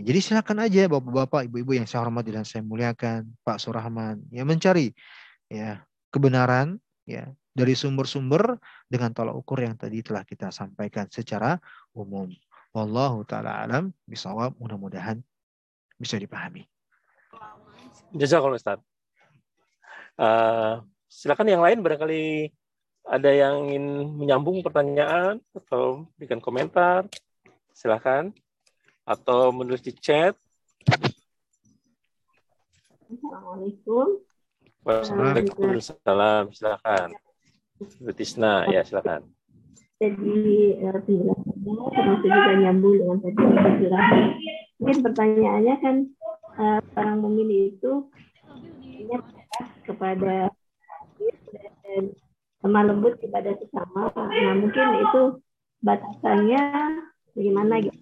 [0.00, 4.92] Jadi silakan aja bapak-bapak, ibu-ibu yang saya hormati dan saya muliakan, Pak Surahman, ya mencari
[5.50, 5.82] ya
[6.14, 11.58] kebenaran ya dari sumber-sumber dengan tolak ukur yang tadi telah kita sampaikan secara
[11.92, 12.30] umum.
[12.70, 15.18] Wallahu taala alam bisawab mudah-mudahan
[15.98, 16.64] bisa dipahami.
[18.14, 18.78] Jazakallah Ustaz.
[20.14, 22.54] Uh, silakan yang lain barangkali
[23.10, 27.10] ada yang ingin menyambung pertanyaan atau berikan komentar.
[27.74, 28.30] Silakan.
[29.04, 30.34] Atau menulis di chat.
[33.10, 34.22] Assalamualaikum.
[34.86, 36.54] Waalaikumsalam.
[36.54, 37.08] Silakan.
[37.80, 39.24] Bu Tisna, ya silakan.
[40.00, 41.12] Jadi penjelasannya
[41.92, 44.24] termasuk juga nyambung dengan tadi penjelasan.
[44.80, 45.96] Mungkin pertanyaannya kan
[46.56, 47.92] uh, orang memilih itu
[49.84, 50.48] kepada
[51.84, 52.14] dan
[52.64, 54.08] lemah lembut kepada sesama.
[54.14, 55.22] Nah mungkin itu
[55.84, 56.62] batasannya
[57.36, 57.98] bagaimana gitu.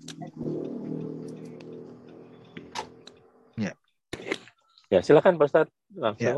[4.89, 6.25] Ya silakan Pak Ustadz langsung.
[6.25, 6.35] Ya.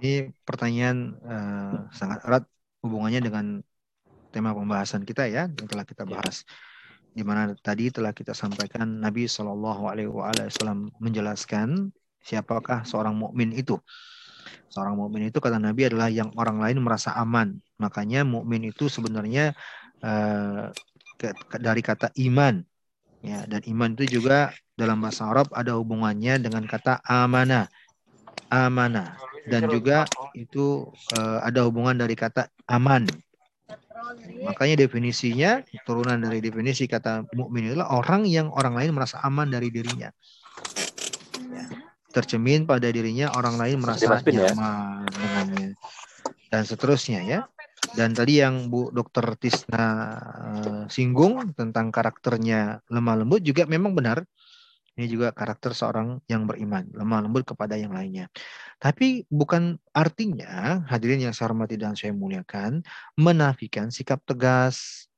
[0.00, 0.14] Ini
[0.48, 2.44] pertanyaan uh, sangat erat
[2.80, 3.46] hubungannya dengan
[4.32, 6.10] tema pembahasan kita ya yang telah kita ya.
[6.16, 6.48] bahas.
[7.14, 13.78] Di mana tadi telah kita sampaikan Nabi Shallallahu Alaihi Wasallam menjelaskan siapakah seorang mukmin itu.
[14.72, 17.60] Seorang mukmin itu kata Nabi adalah yang orang lain merasa aman.
[17.78, 19.54] Makanya mukmin itu sebenarnya
[20.02, 20.74] uh,
[21.20, 22.64] ke, ke, dari kata iman.
[23.24, 27.70] Ya, dan iman itu juga dalam bahasa Arab ada hubungannya dengan kata amanah.
[28.50, 33.04] Amanah dan juga itu uh, ada hubungan dari kata aman.
[34.44, 39.72] Makanya definisinya turunan dari definisi kata mukmin adalah orang yang orang lain merasa aman dari
[39.72, 40.12] dirinya.
[41.48, 41.66] Ya.
[42.12, 44.52] Tercemin pada dirinya orang lain merasa ya.
[44.52, 45.12] nyaman ya.
[45.12, 45.68] dengannya
[46.52, 47.40] dan seterusnya ya.
[47.94, 49.84] Dan tadi yang Bu Dokter Tisna
[50.64, 54.24] uh, singgung tentang karakternya lemah lembut juga memang benar.
[54.94, 58.30] Ini juga karakter seorang yang beriman, lemah lembut kepada yang lainnya.
[58.78, 62.78] Tapi bukan artinya hadirin yang saya hormati dan saya muliakan
[63.18, 65.10] menafikan sikap tegas,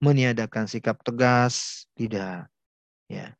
[0.00, 2.48] meniadakan sikap tegas, tidak.
[3.04, 3.36] Ya.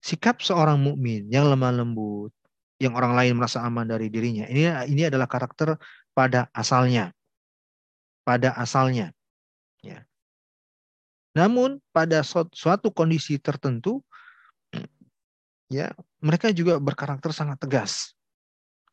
[0.00, 2.32] Sikap seorang mukmin yang lemah lembut,
[2.80, 5.76] yang orang lain merasa aman dari dirinya, ini ini adalah karakter
[6.16, 7.12] pada asalnya.
[8.24, 9.12] Pada asalnya.
[9.84, 10.08] Ya.
[11.36, 14.00] Namun pada suatu kondisi tertentu
[15.66, 15.90] ya
[16.22, 18.14] mereka juga berkarakter sangat tegas.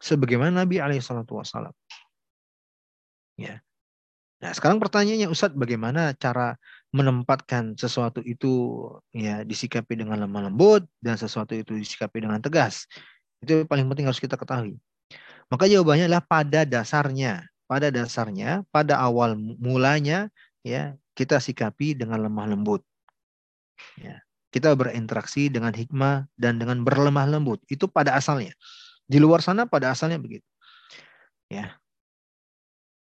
[0.04, 1.72] Sebagaimana Nabi alaihissalatu wassalam.
[3.40, 3.64] Ya.
[4.44, 6.60] Nah sekarang pertanyaannya Ustadz bagaimana cara
[6.92, 8.84] menempatkan sesuatu itu
[9.16, 12.84] ya disikapi dengan lemah lembut dan sesuatu itu disikapi dengan tegas?
[13.40, 14.76] Itu paling penting harus kita ketahui.
[15.48, 17.48] Maka jawabannya adalah pada dasarnya.
[17.64, 20.28] Pada dasarnya pada awal mulanya
[20.68, 22.84] ya kita sikapi dengan lemah lembut.
[23.96, 24.23] Ya
[24.54, 27.66] kita berinteraksi dengan hikmah dan dengan berlemah lembut.
[27.66, 28.54] Itu pada asalnya.
[29.10, 30.46] Di luar sana pada asalnya begitu.
[31.50, 31.82] Ya.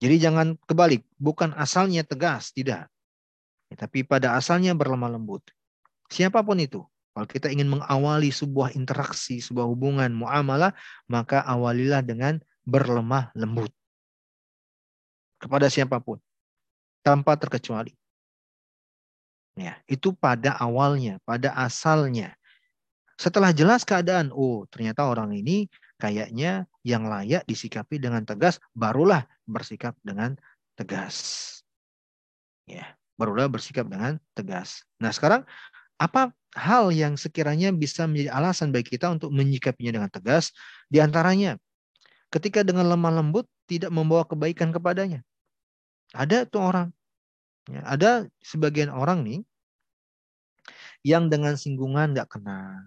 [0.01, 2.89] Jadi jangan kebalik, bukan asalnya tegas, tidak.
[3.69, 5.45] Ya, tapi pada asalnya berlemah lembut.
[6.09, 6.81] Siapa pun itu,
[7.15, 10.75] kalau kita ingin mengawali sebuah interaksi, sebuah hubungan muamalah,
[11.07, 13.71] maka awalilah dengan berlemah lembut.
[15.39, 16.19] Kepada siapa pun.
[17.05, 17.93] Tanpa terkecuali.
[19.55, 22.35] Ya, itu pada awalnya, pada asalnya.
[23.15, 29.95] Setelah jelas keadaan, oh ternyata orang ini kayaknya yang layak disikapi dengan tegas, barulah bersikap
[30.03, 30.35] dengan
[30.75, 31.15] tegas.
[32.67, 34.83] Ya, barulah bersikap dengan tegas.
[34.99, 35.47] Nah sekarang
[35.95, 40.51] apa hal yang sekiranya bisa menjadi alasan bagi kita untuk menyikapinya dengan tegas?
[40.91, 41.55] Di antaranya,
[42.27, 45.23] ketika dengan lemah lembut tidak membawa kebaikan kepadanya.
[46.11, 46.87] Ada tuh orang
[47.65, 49.41] Ya, ada sebagian orang nih
[51.01, 52.81] yang dengan singgungan nggak kena.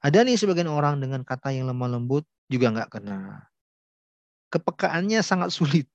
[0.00, 3.48] Ada nih sebagian orang dengan kata yang lemah lembut juga nggak kena.
[4.52, 5.88] Kepekaannya sangat sulit.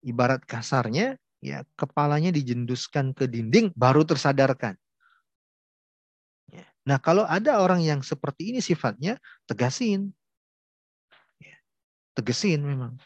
[0.00, 4.78] Ibarat kasarnya, ya kepalanya dijenduskan ke dinding baru tersadarkan.
[6.48, 6.64] Ya.
[6.88, 10.14] Nah kalau ada orang yang seperti ini sifatnya, tegasin.
[11.42, 11.58] Ya.
[12.16, 12.96] Tegesin memang.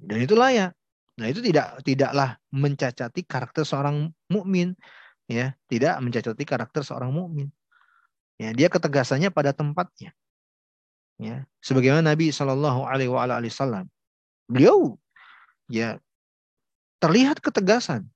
[0.00, 0.79] Dan itu layak.
[1.20, 4.72] Nah, itu tidak tidaklah mencacati karakter seorang mukmin,
[5.28, 7.52] ya, tidak mencacati karakter seorang mukmin.
[8.40, 10.16] Ya, dia ketegasannya pada tempatnya.
[11.20, 13.84] Ya, sebagaimana Nabi Shallallahu alaihi wasallam.
[14.48, 14.96] Beliau
[15.68, 16.00] ya
[17.04, 18.08] terlihat ketegasan.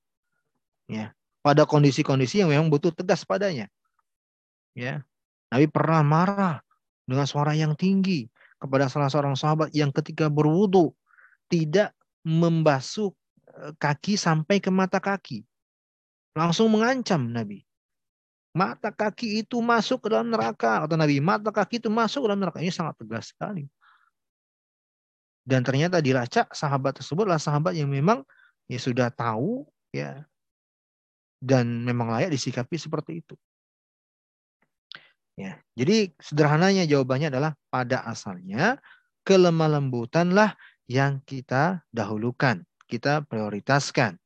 [0.88, 1.12] Ya,
[1.44, 3.68] pada kondisi-kondisi yang memang butuh tegas padanya.
[4.72, 5.04] Ya.
[5.52, 6.56] Nabi pernah marah
[7.04, 10.96] dengan suara yang tinggi kepada salah seorang sahabat yang ketika berwudu
[11.52, 11.92] tidak
[12.24, 13.12] membasuh
[13.52, 15.44] eh, kaki sampai ke mata kaki.
[16.34, 17.62] Langsung mengancam Nabi.
[18.54, 20.86] Mata kaki itu masuk ke dalam neraka.
[20.86, 22.58] Kata Nabi, mata kaki itu masuk ke dalam neraka.
[22.58, 23.66] Ini sangat tegas sekali.
[25.44, 28.24] Dan ternyata dilacak sahabat tersebut adalah sahabat yang memang
[28.64, 30.24] ya sudah tahu ya
[31.44, 33.36] dan memang layak disikapi seperti itu.
[35.36, 35.60] Ya.
[35.76, 38.80] Jadi sederhananya jawabannya adalah pada asalnya
[39.26, 40.56] kelemah lembutanlah
[40.90, 44.20] yang kita dahulukan, kita prioritaskan.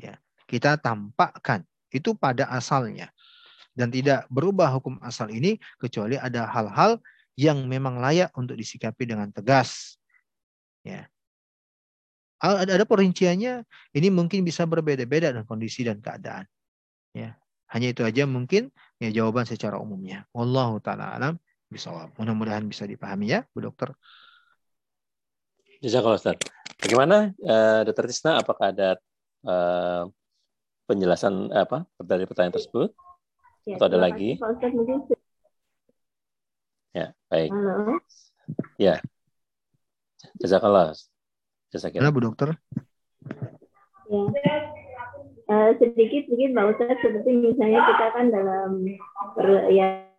[0.00, 0.16] Ya.
[0.48, 1.64] Kita tampakkan.
[1.92, 3.12] Itu pada asalnya.
[3.74, 6.98] Dan tidak berubah hukum asal ini kecuali ada hal-hal
[7.38, 9.96] yang memang layak untuk disikapi dengan tegas.
[10.84, 11.08] Ya.
[12.40, 16.48] Ada, ada perinciannya, ini mungkin bisa berbeda-beda dengan kondisi dan keadaan.
[17.12, 17.36] Ya.
[17.70, 20.26] Hanya itu aja mungkin ya jawaban secara umumnya.
[20.34, 21.34] Wallahu taala alam.
[22.18, 23.94] Mudah-mudahan bisa dipahami ya, Bu Dokter.
[25.80, 26.36] Jazakallah Ustaz.
[26.76, 29.00] Bagaimana uh, Dokter Tisna apakah ada
[29.48, 30.04] uh,
[30.84, 32.92] penjelasan apa dari pertanyaan tersebut?
[33.64, 34.36] Ya, Atau ada lagi?
[34.36, 35.08] Pak Ustaz, mungkin...
[36.92, 37.48] Ya, baik.
[37.48, 37.96] Halo.
[38.76, 39.00] Ya.
[40.36, 40.92] Jazakallah.
[41.72, 42.12] Jazakallah.
[42.12, 42.60] Bu Dokter.
[44.12, 44.20] Ya.
[45.48, 48.84] Uh, sedikit mungkin Pak Ustadz seperti misalnya kita kan dalam
[49.32, 50.09] per, ya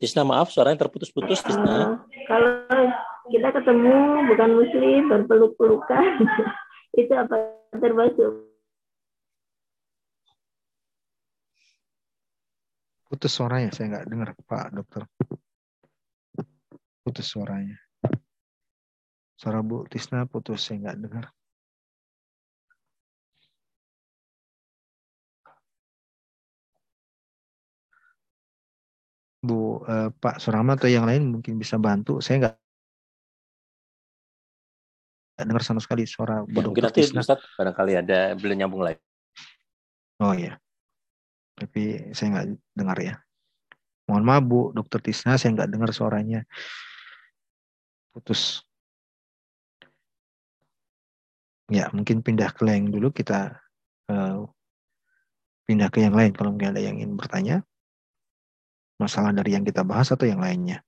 [0.00, 1.76] Tisna maaf suaranya terputus-putus Tisna.
[1.76, 1.94] Uh,
[2.24, 2.64] kalau
[3.28, 6.24] kita ketemu bukan muslim berpeluk-pelukan
[7.04, 8.48] itu apa termasuk?
[13.12, 15.02] Putus suaranya saya nggak dengar Pak Dokter.
[17.04, 17.76] Putus suaranya.
[19.36, 21.24] Suara Bu Tisna putus, saya nggak dengar.
[29.40, 32.20] Bu eh, Pak Surama atau yang lain mungkin bisa bantu.
[32.20, 32.56] Saya nggak
[35.48, 37.24] dengar sama sekali suara Bu ya, Mungkin nanti Tisna.
[37.24, 39.00] Ustaz barangkali ada belum nyambung lagi.
[40.20, 40.60] Oh iya.
[41.56, 42.46] Tapi saya nggak
[42.76, 43.14] dengar ya.
[44.04, 46.44] Mohon maaf Bu, Dokter Tisna, saya nggak dengar suaranya.
[48.12, 48.60] Putus.
[51.70, 53.54] Ya, mungkin pindah ke lain dulu kita
[54.10, 54.42] uh,
[55.70, 57.62] pindah ke yang lain kalau mungkin ada yang ingin bertanya
[59.00, 60.84] masalah dari yang kita bahas atau yang lainnya.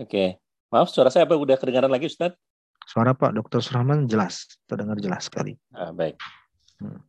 [0.00, 0.40] Oke,
[0.72, 2.32] maaf suara saya apa udah kedengaran lagi Ustaz?
[2.88, 3.60] Suara Pak Dr.
[3.60, 5.52] Surahman jelas, terdengar jelas sekali.
[5.76, 6.16] Ah, baik.
[6.80, 7.04] Hmm.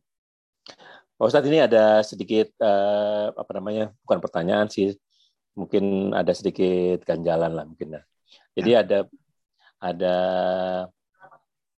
[1.16, 4.94] Pak Ustadz ini ada sedikit uh, apa namanya bukan pertanyaan sih,
[5.56, 8.02] mungkin ada sedikit ganjalan lah mungkin ya.
[8.54, 8.78] Jadi ya.
[8.84, 8.98] ada
[9.78, 10.16] ada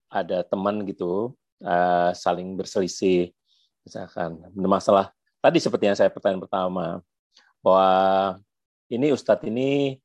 [0.09, 3.31] ada teman gitu uh, saling berselisih
[3.83, 6.85] misalkan masalah tadi seperti yang saya pertanyaan pertama
[7.59, 7.89] bahwa
[8.89, 9.99] ini Ustadz ini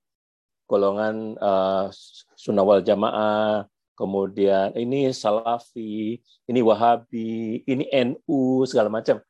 [0.69, 1.89] golongan uh,
[2.35, 6.19] sunnah wal jamaah kemudian ini salafi
[6.51, 9.23] ini wahabi ini NU segala macam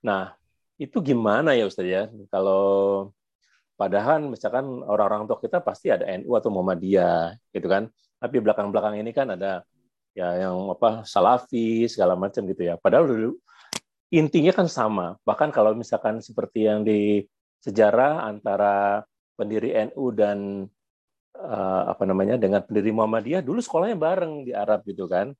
[0.00, 0.34] nah
[0.80, 2.02] itu gimana ya Ustadz ya
[2.32, 3.10] kalau
[3.76, 7.90] padahal misalkan orang-orang tua kita pasti ada NU atau Muhammadiyah gitu kan
[8.22, 9.66] tapi belakang-belakang ini kan ada
[10.12, 12.76] ya yang apa salafi segala macam gitu ya.
[12.78, 13.30] Padahal dulu
[14.12, 15.16] intinya kan sama.
[15.24, 17.24] Bahkan kalau misalkan seperti yang di
[17.62, 19.06] sejarah antara
[19.38, 20.66] pendiri NU dan
[21.38, 25.32] uh, apa namanya dengan pendiri Muhammadiyah dulu sekolahnya bareng di Arab gitu kan.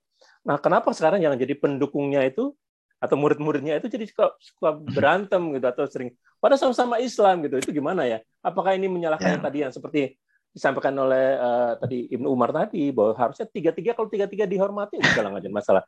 [0.47, 2.55] Nah, kenapa sekarang yang jadi pendukungnya itu
[3.03, 7.59] atau murid-muridnya itu jadi suka, suka berantem gitu atau sering pada sama-sama Islam gitu.
[7.59, 8.23] Itu gimana ya?
[8.43, 9.43] Apakah ini menyalahkan yeah.
[9.43, 10.15] tadi yang seperti
[10.53, 15.51] disampaikan oleh uh, tadi Ibnu Umar tadi bahwa harusnya tiga-tiga kalau tiga-tiga dihormati udah jadi
[15.51, 15.82] masalah.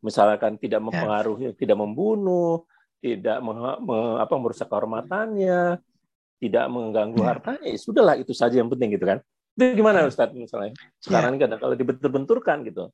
[0.00, 0.84] Misalkan tidak ya.
[0.84, 1.56] mempengaruhi, yeah.
[1.56, 2.64] tidak membunuh,
[3.04, 3.52] tidak me,
[3.84, 5.76] me, apa, merusak kehormatannya,
[6.40, 7.28] tidak mengganggu yeah.
[7.28, 9.20] hartanya, ya sudahlah itu saja yang penting gitu kan.
[9.52, 10.08] Itu gimana ya.
[10.08, 10.72] Ustaz misalnya?
[10.96, 11.52] Sekarang yeah.
[11.52, 12.88] kan kalau dibentur-benturkan gitu.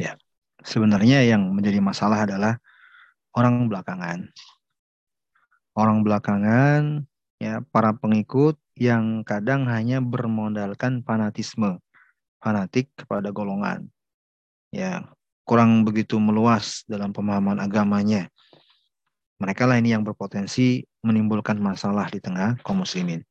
[0.00, 0.16] Ya.
[0.64, 2.56] Sebenarnya yang menjadi masalah adalah
[3.36, 4.32] orang belakangan.
[5.76, 7.04] Orang belakangan
[7.40, 11.80] ya para pengikut yang kadang hanya bermodalkan fanatisme,
[12.40, 13.88] fanatik kepada golongan.
[14.72, 15.08] Ya,
[15.48, 18.28] kurang begitu meluas dalam pemahaman agamanya.
[19.40, 23.24] Mereka lah ini yang berpotensi menimbulkan masalah di tengah kaum muslimin.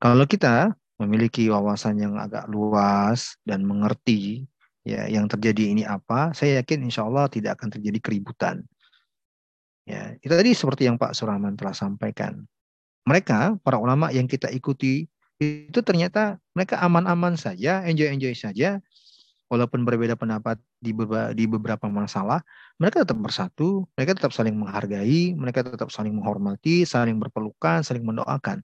[0.00, 4.48] Kalau kita memiliki wawasan yang agak luas dan mengerti
[4.80, 8.64] ya yang terjadi ini apa, saya yakin insya Allah tidak akan terjadi keributan.
[9.84, 12.48] Ya, itu tadi seperti yang Pak Surahman telah sampaikan
[13.04, 15.08] mereka para ulama yang kita ikuti
[15.40, 18.76] itu ternyata mereka aman-aman saja, enjoy-enjoy saja,
[19.50, 22.40] walaupun berbeda pendapat di beberapa, di beberapa masalah,
[22.78, 28.62] mereka tetap bersatu, mereka tetap saling menghargai, mereka tetap saling menghormati, saling berpelukan, saling mendoakan.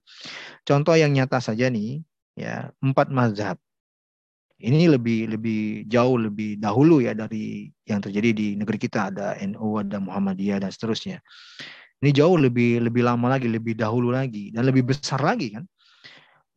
[0.63, 2.01] Contoh yang nyata saja nih,
[2.39, 3.59] ya empat mazhab.
[4.57, 9.77] Ini lebih lebih jauh lebih dahulu ya dari yang terjadi di negeri kita ada NU,
[9.77, 11.21] ada Muhammadiyah dan seterusnya.
[12.01, 15.67] Ini jauh lebih lebih lama lagi, lebih dahulu lagi dan lebih besar lagi kan.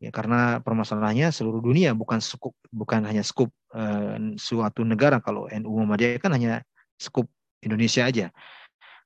[0.01, 5.69] Ya karena permasalahannya seluruh dunia bukan skup bukan hanya skup uh, suatu negara kalau NU
[5.69, 6.65] Muhammadiyah kan hanya
[6.97, 7.29] skup
[7.61, 8.33] Indonesia aja.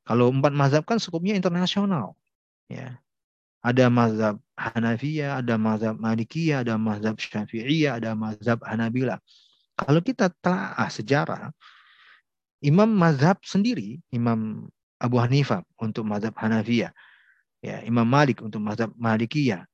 [0.08, 2.16] Kalau empat mazhab kan skupnya internasional.
[2.72, 2.96] Ya.
[3.66, 9.18] Ada mazhab Hanafiyah, ada mazhab Malikiyah, ada mazhab Syafi'iyah, ada mazhab Hanabila.
[9.76, 11.52] Kalau kita telah sejarah,
[12.64, 14.70] Imam mazhab sendiri, Imam
[15.02, 16.94] Abu Hanifah untuk mazhab Hanafiyah,
[17.60, 19.66] ya, Imam Malik untuk mazhab Malikiyah,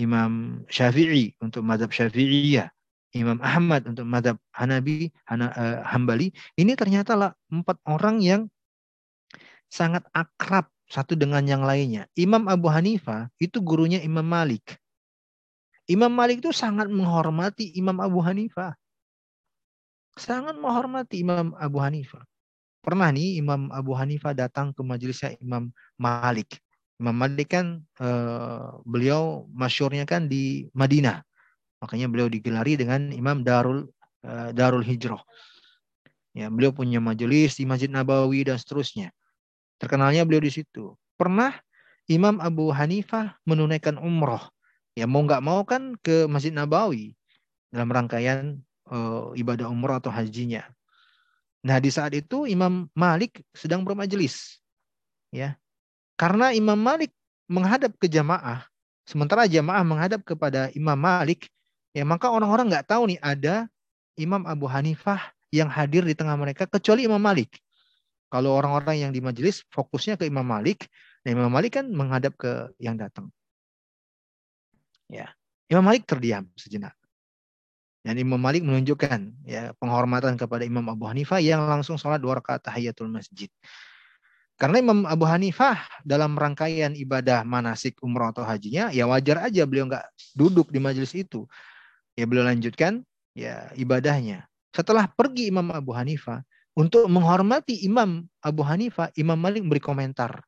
[0.00, 2.72] Imam Syafi'i untuk mazhab Syafi'iyah,
[3.12, 8.48] Imam Ahmad untuk mazhab Hanabi, Hana, uh, Hambali, ini ternyata lah empat orang yang
[9.68, 12.08] sangat akrab satu dengan yang lainnya.
[12.18, 14.74] Imam Abu Hanifah itu gurunya Imam Malik.
[15.86, 18.74] Imam Malik itu sangat menghormati Imam Abu Hanifah.
[20.18, 22.26] Sangat menghormati Imam Abu Hanifah.
[22.80, 25.70] Pernah nih Imam Abu Hanifah datang ke majelisnya Imam
[26.00, 26.58] Malik.
[27.00, 31.24] Imam Malik kan eh, beliau masyurnya kan di Madinah.
[31.80, 33.88] Makanya beliau digelari dengan Imam Darul
[34.20, 35.24] eh, Darul Hijrah.
[36.36, 39.10] Ya, beliau punya majelis di Masjid Nabawi dan seterusnya.
[39.80, 40.94] Terkenalnya beliau di situ.
[41.16, 41.56] Pernah
[42.06, 44.44] Imam Abu Hanifah menunaikan umroh.
[44.94, 47.16] Ya mau nggak mau kan ke Masjid Nabawi
[47.72, 48.60] dalam rangkaian
[48.92, 50.66] uh, ibadah umroh atau hajinya.
[51.64, 54.60] Nah di saat itu Imam Malik sedang bermajelis.
[55.30, 55.54] Ya,
[56.20, 57.16] karena Imam Malik
[57.48, 58.68] menghadap ke jamaah,
[59.08, 61.48] sementara jamaah menghadap kepada Imam Malik,
[61.96, 63.64] ya maka orang-orang nggak tahu nih ada
[64.20, 67.56] Imam Abu Hanifah yang hadir di tengah mereka kecuali Imam Malik.
[68.28, 70.92] Kalau orang-orang yang di majelis fokusnya ke Imam Malik,
[71.24, 73.32] nah Imam Malik kan menghadap ke yang datang.
[75.08, 75.32] Ya,
[75.72, 76.92] Imam Malik terdiam sejenak.
[78.04, 82.60] Dan Imam Malik menunjukkan ya penghormatan kepada Imam Abu Hanifah yang langsung sholat dua rakaat
[82.60, 83.48] tahiyatul masjid.
[84.60, 89.88] Karena Imam Abu Hanifah dalam rangkaian ibadah manasik umroh atau hajinya, ya wajar aja beliau
[89.88, 90.04] nggak
[90.36, 91.48] duduk di majelis itu.
[92.12, 93.00] Ya beliau lanjutkan
[93.32, 94.44] ya ibadahnya.
[94.76, 96.44] Setelah pergi Imam Abu Hanifah,
[96.76, 100.44] untuk menghormati Imam Abu Hanifah, Imam Malik memberi komentar.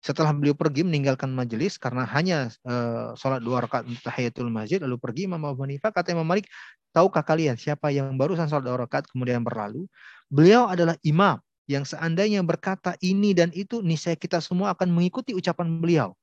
[0.00, 5.28] Setelah beliau pergi meninggalkan majelis karena hanya uh, sholat dua rakaat tahiyatul masjid lalu pergi
[5.28, 6.48] Imam Abu Hanifah kata Imam Malik,
[6.96, 9.84] tahukah kalian siapa yang barusan sholat dua rakaat kemudian berlalu?
[10.32, 11.36] Beliau adalah imam
[11.68, 16.16] yang seandainya berkata ini dan itu niscaya kita semua akan mengikuti ucapan beliau.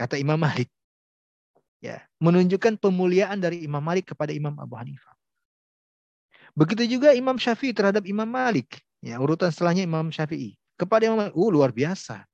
[0.00, 0.72] Kata Imam Malik.
[1.80, 5.16] Ya, menunjukkan pemuliaan dari Imam Malik kepada Imam Abu Hanifah.
[6.56, 8.80] Begitu juga Imam Syafi'i terhadap Imam Malik.
[9.04, 10.56] Ya, urutan setelahnya Imam Syafi'i.
[10.76, 12.24] Kepada Imam Malik, uh, luar biasa.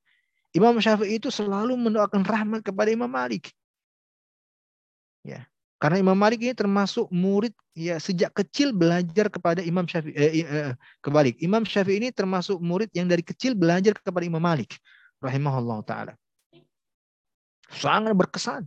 [0.55, 3.51] Imam Syafi'i itu selalu mendoakan rahmat kepada Imam Malik.
[5.27, 5.47] Ya.
[5.77, 10.73] Karena Imam Malik ini termasuk murid ya sejak kecil belajar kepada Imam Syafi'i eh, eh,
[11.05, 11.37] kebalik.
[11.45, 14.81] Imam Syafi'i ini termasuk murid yang dari kecil belajar kepada Imam Malik
[15.21, 16.13] rahimahullah taala.
[17.69, 18.65] Sangat berkesan.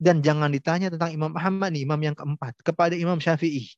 [0.00, 2.56] Dan jangan ditanya tentang Imam Ahmad nih, imam yang keempat.
[2.64, 3.68] Kepada Imam Syafi'i.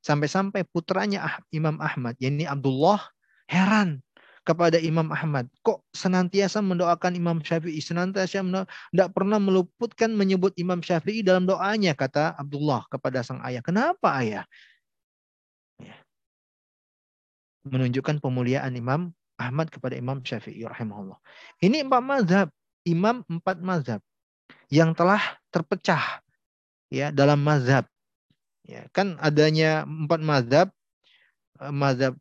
[0.00, 3.04] Sampai-sampai putranya Imam Ahmad, yakni Abdullah,
[3.48, 4.00] heran
[4.48, 5.44] kepada Imam Ahmad.
[5.60, 7.84] Kok senantiasa mendoakan Imam Syafi'i?
[7.84, 13.60] Senantiasa tidak pernah meluputkan menyebut Imam Syafi'i dalam doanya, kata Abdullah kepada sang ayah.
[13.60, 14.48] Kenapa ayah?
[15.76, 16.00] Ya.
[17.68, 21.20] Menunjukkan pemuliaan Imam Ahmad kepada Imam Syafi'i rahimahullah.
[21.60, 22.48] Ini empat mazhab.
[22.88, 24.00] Imam empat mazhab
[24.72, 25.20] yang telah
[25.52, 26.24] terpecah
[26.88, 27.84] ya dalam mazhab.
[28.64, 30.68] Ya, kan adanya empat mazhab,
[31.60, 32.16] eh, mazhab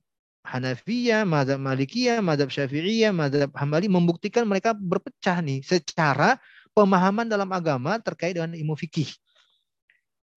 [0.48, 6.40] Hanafiyah, mazhab Malikiyah, mazhab Syafi'iyah, mazhab Hambali membuktikan mereka berpecah nih secara
[6.72, 9.11] pemahaman dalam agama terkait dengan ilmu fikih.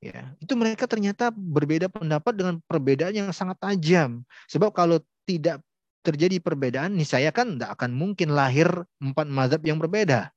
[0.00, 4.24] Ya, itu mereka ternyata berbeda pendapat dengan perbedaan yang sangat tajam.
[4.48, 5.60] Sebab kalau tidak
[6.00, 8.66] terjadi perbedaan, nih saya kan tidak akan mungkin lahir
[8.98, 10.32] empat mazhab yang berbeda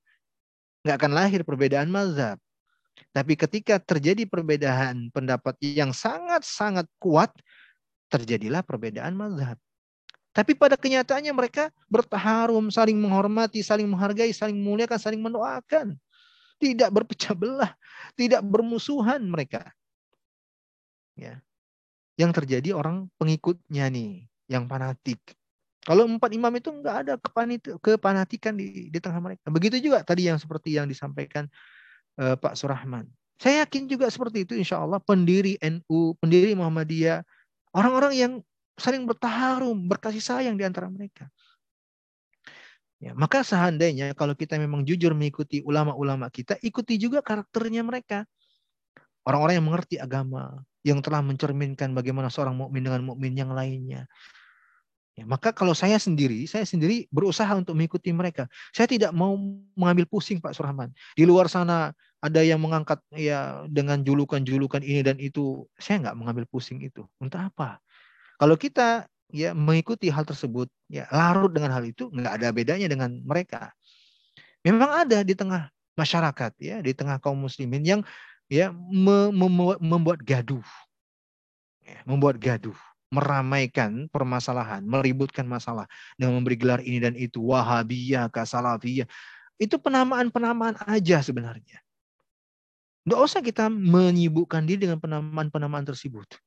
[0.84, 2.38] nggak akan lahir perbedaan mazhab.
[3.10, 7.34] Tapi ketika terjadi perbedaan pendapat yang sangat-sangat kuat,
[8.14, 9.58] terjadilah perbedaan mazhab.
[10.34, 15.98] Tapi pada kenyataannya mereka bertaharum, saling menghormati, saling menghargai, saling memuliakan, saling mendoakan.
[16.58, 17.74] Tidak berpecah belah,
[18.14, 19.74] tidak bermusuhan mereka.
[21.18, 21.42] Ya.
[22.18, 25.22] Yang terjadi orang pengikutnya nih, yang fanatik.
[25.84, 27.14] Kalau empat imam itu enggak ada
[27.82, 29.52] kepanatikan di, di tengah mereka.
[29.52, 31.46] Begitu juga tadi yang seperti yang disampaikan
[32.18, 33.06] uh, Pak Surahman.
[33.38, 37.28] Saya yakin juga seperti itu insya Allah pendiri NU, pendiri Muhammadiyah,
[37.74, 38.34] orang-orang yang
[38.78, 41.30] saling bertaharum, berkasih sayang di antara mereka.
[43.04, 48.24] Ya, maka seandainya kalau kita memang jujur mengikuti ulama-ulama kita, ikuti juga karakternya mereka.
[49.28, 54.08] Orang-orang yang mengerti agama, yang telah mencerminkan bagaimana seorang mukmin dengan mukmin yang lainnya.
[55.14, 58.50] Ya, maka kalau saya sendiri, saya sendiri berusaha untuk mengikuti mereka.
[58.74, 59.36] Saya tidak mau
[59.78, 60.90] mengambil pusing Pak Surahman.
[61.14, 61.92] Di luar sana
[62.24, 65.68] ada yang mengangkat ya dengan julukan-julukan ini dan itu.
[65.76, 67.04] Saya nggak mengambil pusing itu.
[67.20, 67.84] Untuk apa?
[68.40, 73.20] Kalau kita ya mengikuti hal tersebut, ya larut dengan hal itu, nggak ada bedanya dengan
[73.28, 73.76] mereka.
[74.64, 75.68] Memang ada di tengah
[76.00, 78.02] masyarakat ya, di tengah kaum muslimin yang
[78.48, 80.64] ya membuat, gaduh,
[81.84, 82.78] ya, membuat gaduh,
[83.12, 89.12] meramaikan permasalahan, meributkan masalah dengan memberi gelar ini dan itu, Wahabiyah, Kasalafiyah.
[89.60, 91.84] Itu penamaan-penamaan aja sebenarnya.
[93.04, 96.40] Tidak usah kita menyibukkan diri dengan penamaan-penamaan tersebut.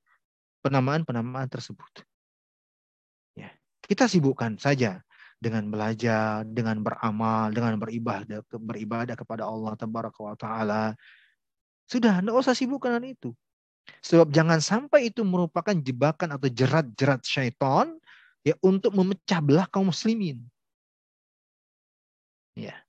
[0.64, 2.00] Penamaan-penamaan tersebut.
[3.36, 3.52] Ya,
[3.84, 5.04] kita sibukkan saja
[5.36, 9.76] dengan belajar, dengan beramal, dengan beribadah, beribadah kepada Allah
[10.40, 10.84] Taala.
[11.84, 13.30] Sudah, tidak usah sibukkan dengan itu.
[14.00, 17.94] Sebab jangan sampai itu merupakan jebakan atau jerat-jerat syaitan
[18.42, 20.40] ya untuk memecah belah kaum muslimin.
[22.56, 22.85] Ya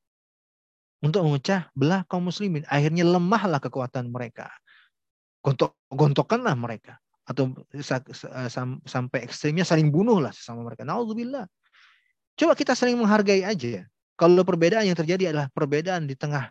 [1.04, 2.66] untuk memecah belah kaum muslimin.
[2.70, 4.50] Akhirnya lemahlah kekuatan mereka.
[5.46, 6.98] Gontok, gontokanlah mereka.
[7.28, 7.54] Atau
[8.88, 10.88] sampai ekstrimnya saling bunuhlah sesama mereka.
[10.88, 11.46] Naudzubillah.
[12.38, 13.84] Coba kita saling menghargai aja.
[14.18, 16.50] Kalau perbedaan yang terjadi adalah perbedaan di tengah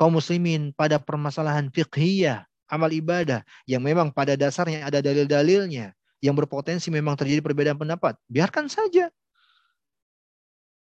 [0.00, 5.92] kaum muslimin pada permasalahan fiqhiyah, amal ibadah, yang memang pada dasarnya ada dalil-dalilnya,
[6.24, 8.16] yang berpotensi memang terjadi perbedaan pendapat.
[8.32, 9.12] Biarkan saja.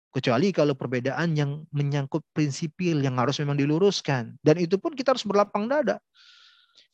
[0.08, 4.40] Kecuali kalau perbedaan yang menyangkut prinsipil yang harus memang diluruskan.
[4.40, 6.00] Dan itu pun kita harus berlapang dada.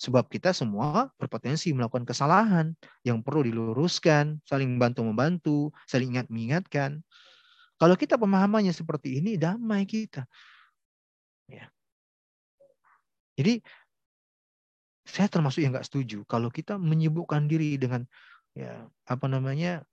[0.02, 2.74] Sebab kita semua berpotensi melakukan kesalahan
[3.06, 7.04] yang perlu diluruskan, saling bantu-membantu, saling ingat mengingatkan.
[7.78, 10.26] Kalau kita pemahamannya seperti ini, damai kita.
[11.46, 11.70] Ya.
[13.38, 13.62] Jadi
[15.04, 18.08] saya termasuk yang nggak setuju kalau kita menyibukkan diri dengan
[18.56, 19.84] ya apa namanya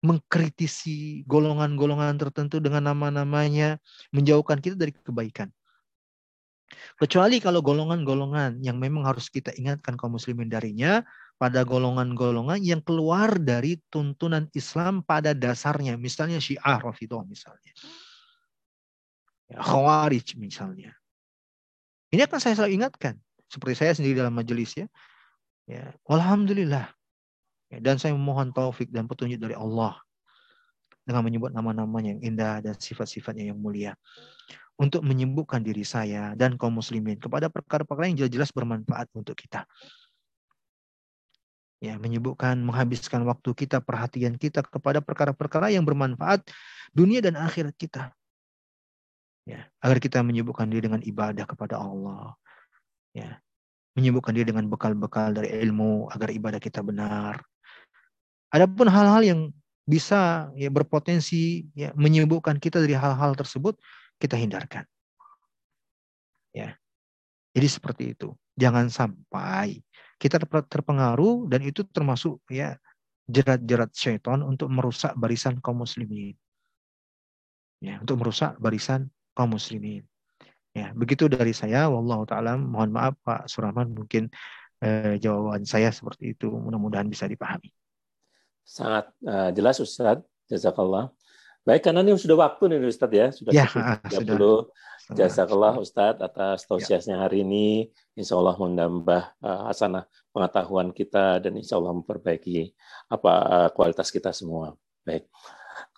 [0.00, 3.76] mengkritisi golongan-golongan tertentu dengan nama-namanya,
[4.12, 5.52] menjauhkan kita dari kebaikan.
[6.96, 11.02] Kecuali kalau golongan-golongan yang memang harus kita ingatkan kaum muslimin darinya,
[11.40, 15.96] pada golongan-golongan yang keluar dari tuntunan Islam pada dasarnya.
[15.96, 17.72] Misalnya Syiah Rafidah misalnya.
[19.48, 20.92] Ya, Khawarij misalnya.
[22.12, 23.16] Ini akan saya selalu ingatkan.
[23.48, 24.86] Seperti saya sendiri dalam majelis ya.
[25.64, 26.92] ya Alhamdulillah
[27.78, 29.94] dan saya memohon taufik dan petunjuk dari Allah
[31.06, 33.94] dengan menyebut nama-namanya yang indah dan sifat-sifatnya yang mulia
[34.80, 39.68] untuk menyembuhkan diri saya dan kaum muslimin kepada perkara-perkara yang jelas-jelas bermanfaat untuk kita.
[41.80, 46.44] Ya, menyebutkan menghabiskan waktu kita, perhatian kita kepada perkara-perkara yang bermanfaat
[46.96, 48.12] dunia dan akhirat kita.
[49.48, 52.36] Ya, agar kita menyebutkan diri dengan ibadah kepada Allah.
[53.12, 53.40] Ya,
[53.96, 57.40] menyebutkan diri dengan bekal-bekal dari ilmu agar ibadah kita benar.
[58.50, 59.40] Adapun hal-hal yang
[59.86, 63.78] bisa ya berpotensi ya menyibukkan kita dari hal-hal tersebut
[64.18, 64.86] kita hindarkan.
[66.54, 66.78] Ya.
[67.54, 68.34] Jadi seperti itu.
[68.54, 69.82] Jangan sampai
[70.20, 70.36] kita
[70.68, 72.76] terpengaruh dan itu termasuk ya
[73.30, 76.34] jerat-jerat syaitan untuk merusak barisan kaum muslimin.
[77.80, 80.04] Ya, untuk merusak barisan kaum muslimin.
[80.70, 84.30] Ya, begitu dari saya wallahu taala mohon maaf Pak Surahman mungkin
[84.84, 87.72] eh, jawaban saya seperti itu mudah-mudahan bisa dipahami.
[88.70, 90.22] Sangat uh, jelas Ustaz.
[90.46, 91.10] Jazakallah.
[91.66, 93.26] Baik, karena ini sudah waktu nih Ustaz ya.
[93.34, 94.06] Sudah ya, 30.
[94.06, 94.62] Sudah.
[95.10, 97.90] Jazakallah Ustaz atas tausiasnya hari ini.
[98.14, 102.70] Insya Allah menambah uh, hasanah pengetahuan kita dan insya Allah memperbaiki
[103.10, 104.78] apa uh, kualitas kita semua.
[105.02, 105.26] Baik.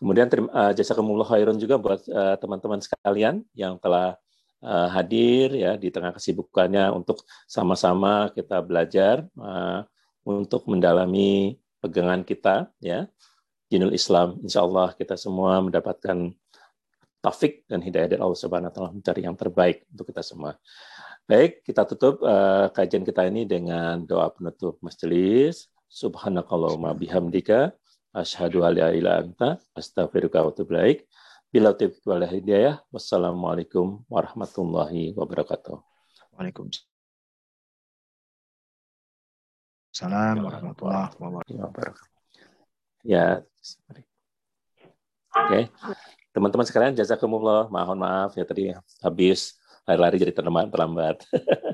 [0.00, 2.00] Kemudian terima uh, jazakumullah khairun juga buat
[2.40, 4.16] teman-teman uh, sekalian yang telah
[4.64, 9.84] uh, hadir ya di tengah kesibukannya untuk sama-sama kita belajar uh,
[10.22, 13.10] untuk mendalami pegangan kita ya
[13.66, 16.30] dinul Islam insya Allah kita semua mendapatkan
[17.22, 20.58] taufik dan hidayah dari Allah Subhanahu wa taala mencari yang terbaik untuk kita semua.
[21.22, 25.70] Baik, kita tutup uh, kajian kita ini dengan doa penutup majelis.
[25.86, 27.70] Subhanakallahumma bihamdika
[28.10, 29.48] asyhadu an la ilaha anta
[29.78, 31.06] astaghfiruka wa atubu ilaik.
[31.54, 32.82] Bila taufiq wal hidayah.
[32.90, 35.78] Wassalamualaikum warahmatullahi wabarakatuh.
[36.34, 36.91] Waalaikumsalam.
[39.92, 42.08] Assalamualaikum warahmatullahi wabarakatuh.
[43.04, 44.08] Ya, Oke,
[45.36, 45.62] okay.
[46.32, 47.68] teman-teman sekalian, jazakumullah.
[47.68, 48.72] Mohon maaf ya tadi
[49.04, 50.72] habis lari-lari jadi terlambat.
[50.72, 51.16] terlambat.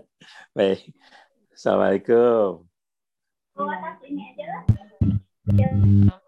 [0.59, 0.91] Baik,
[1.55, 2.67] assalamualaikum.
[3.55, 6.19] Oh, atas ini aja lah.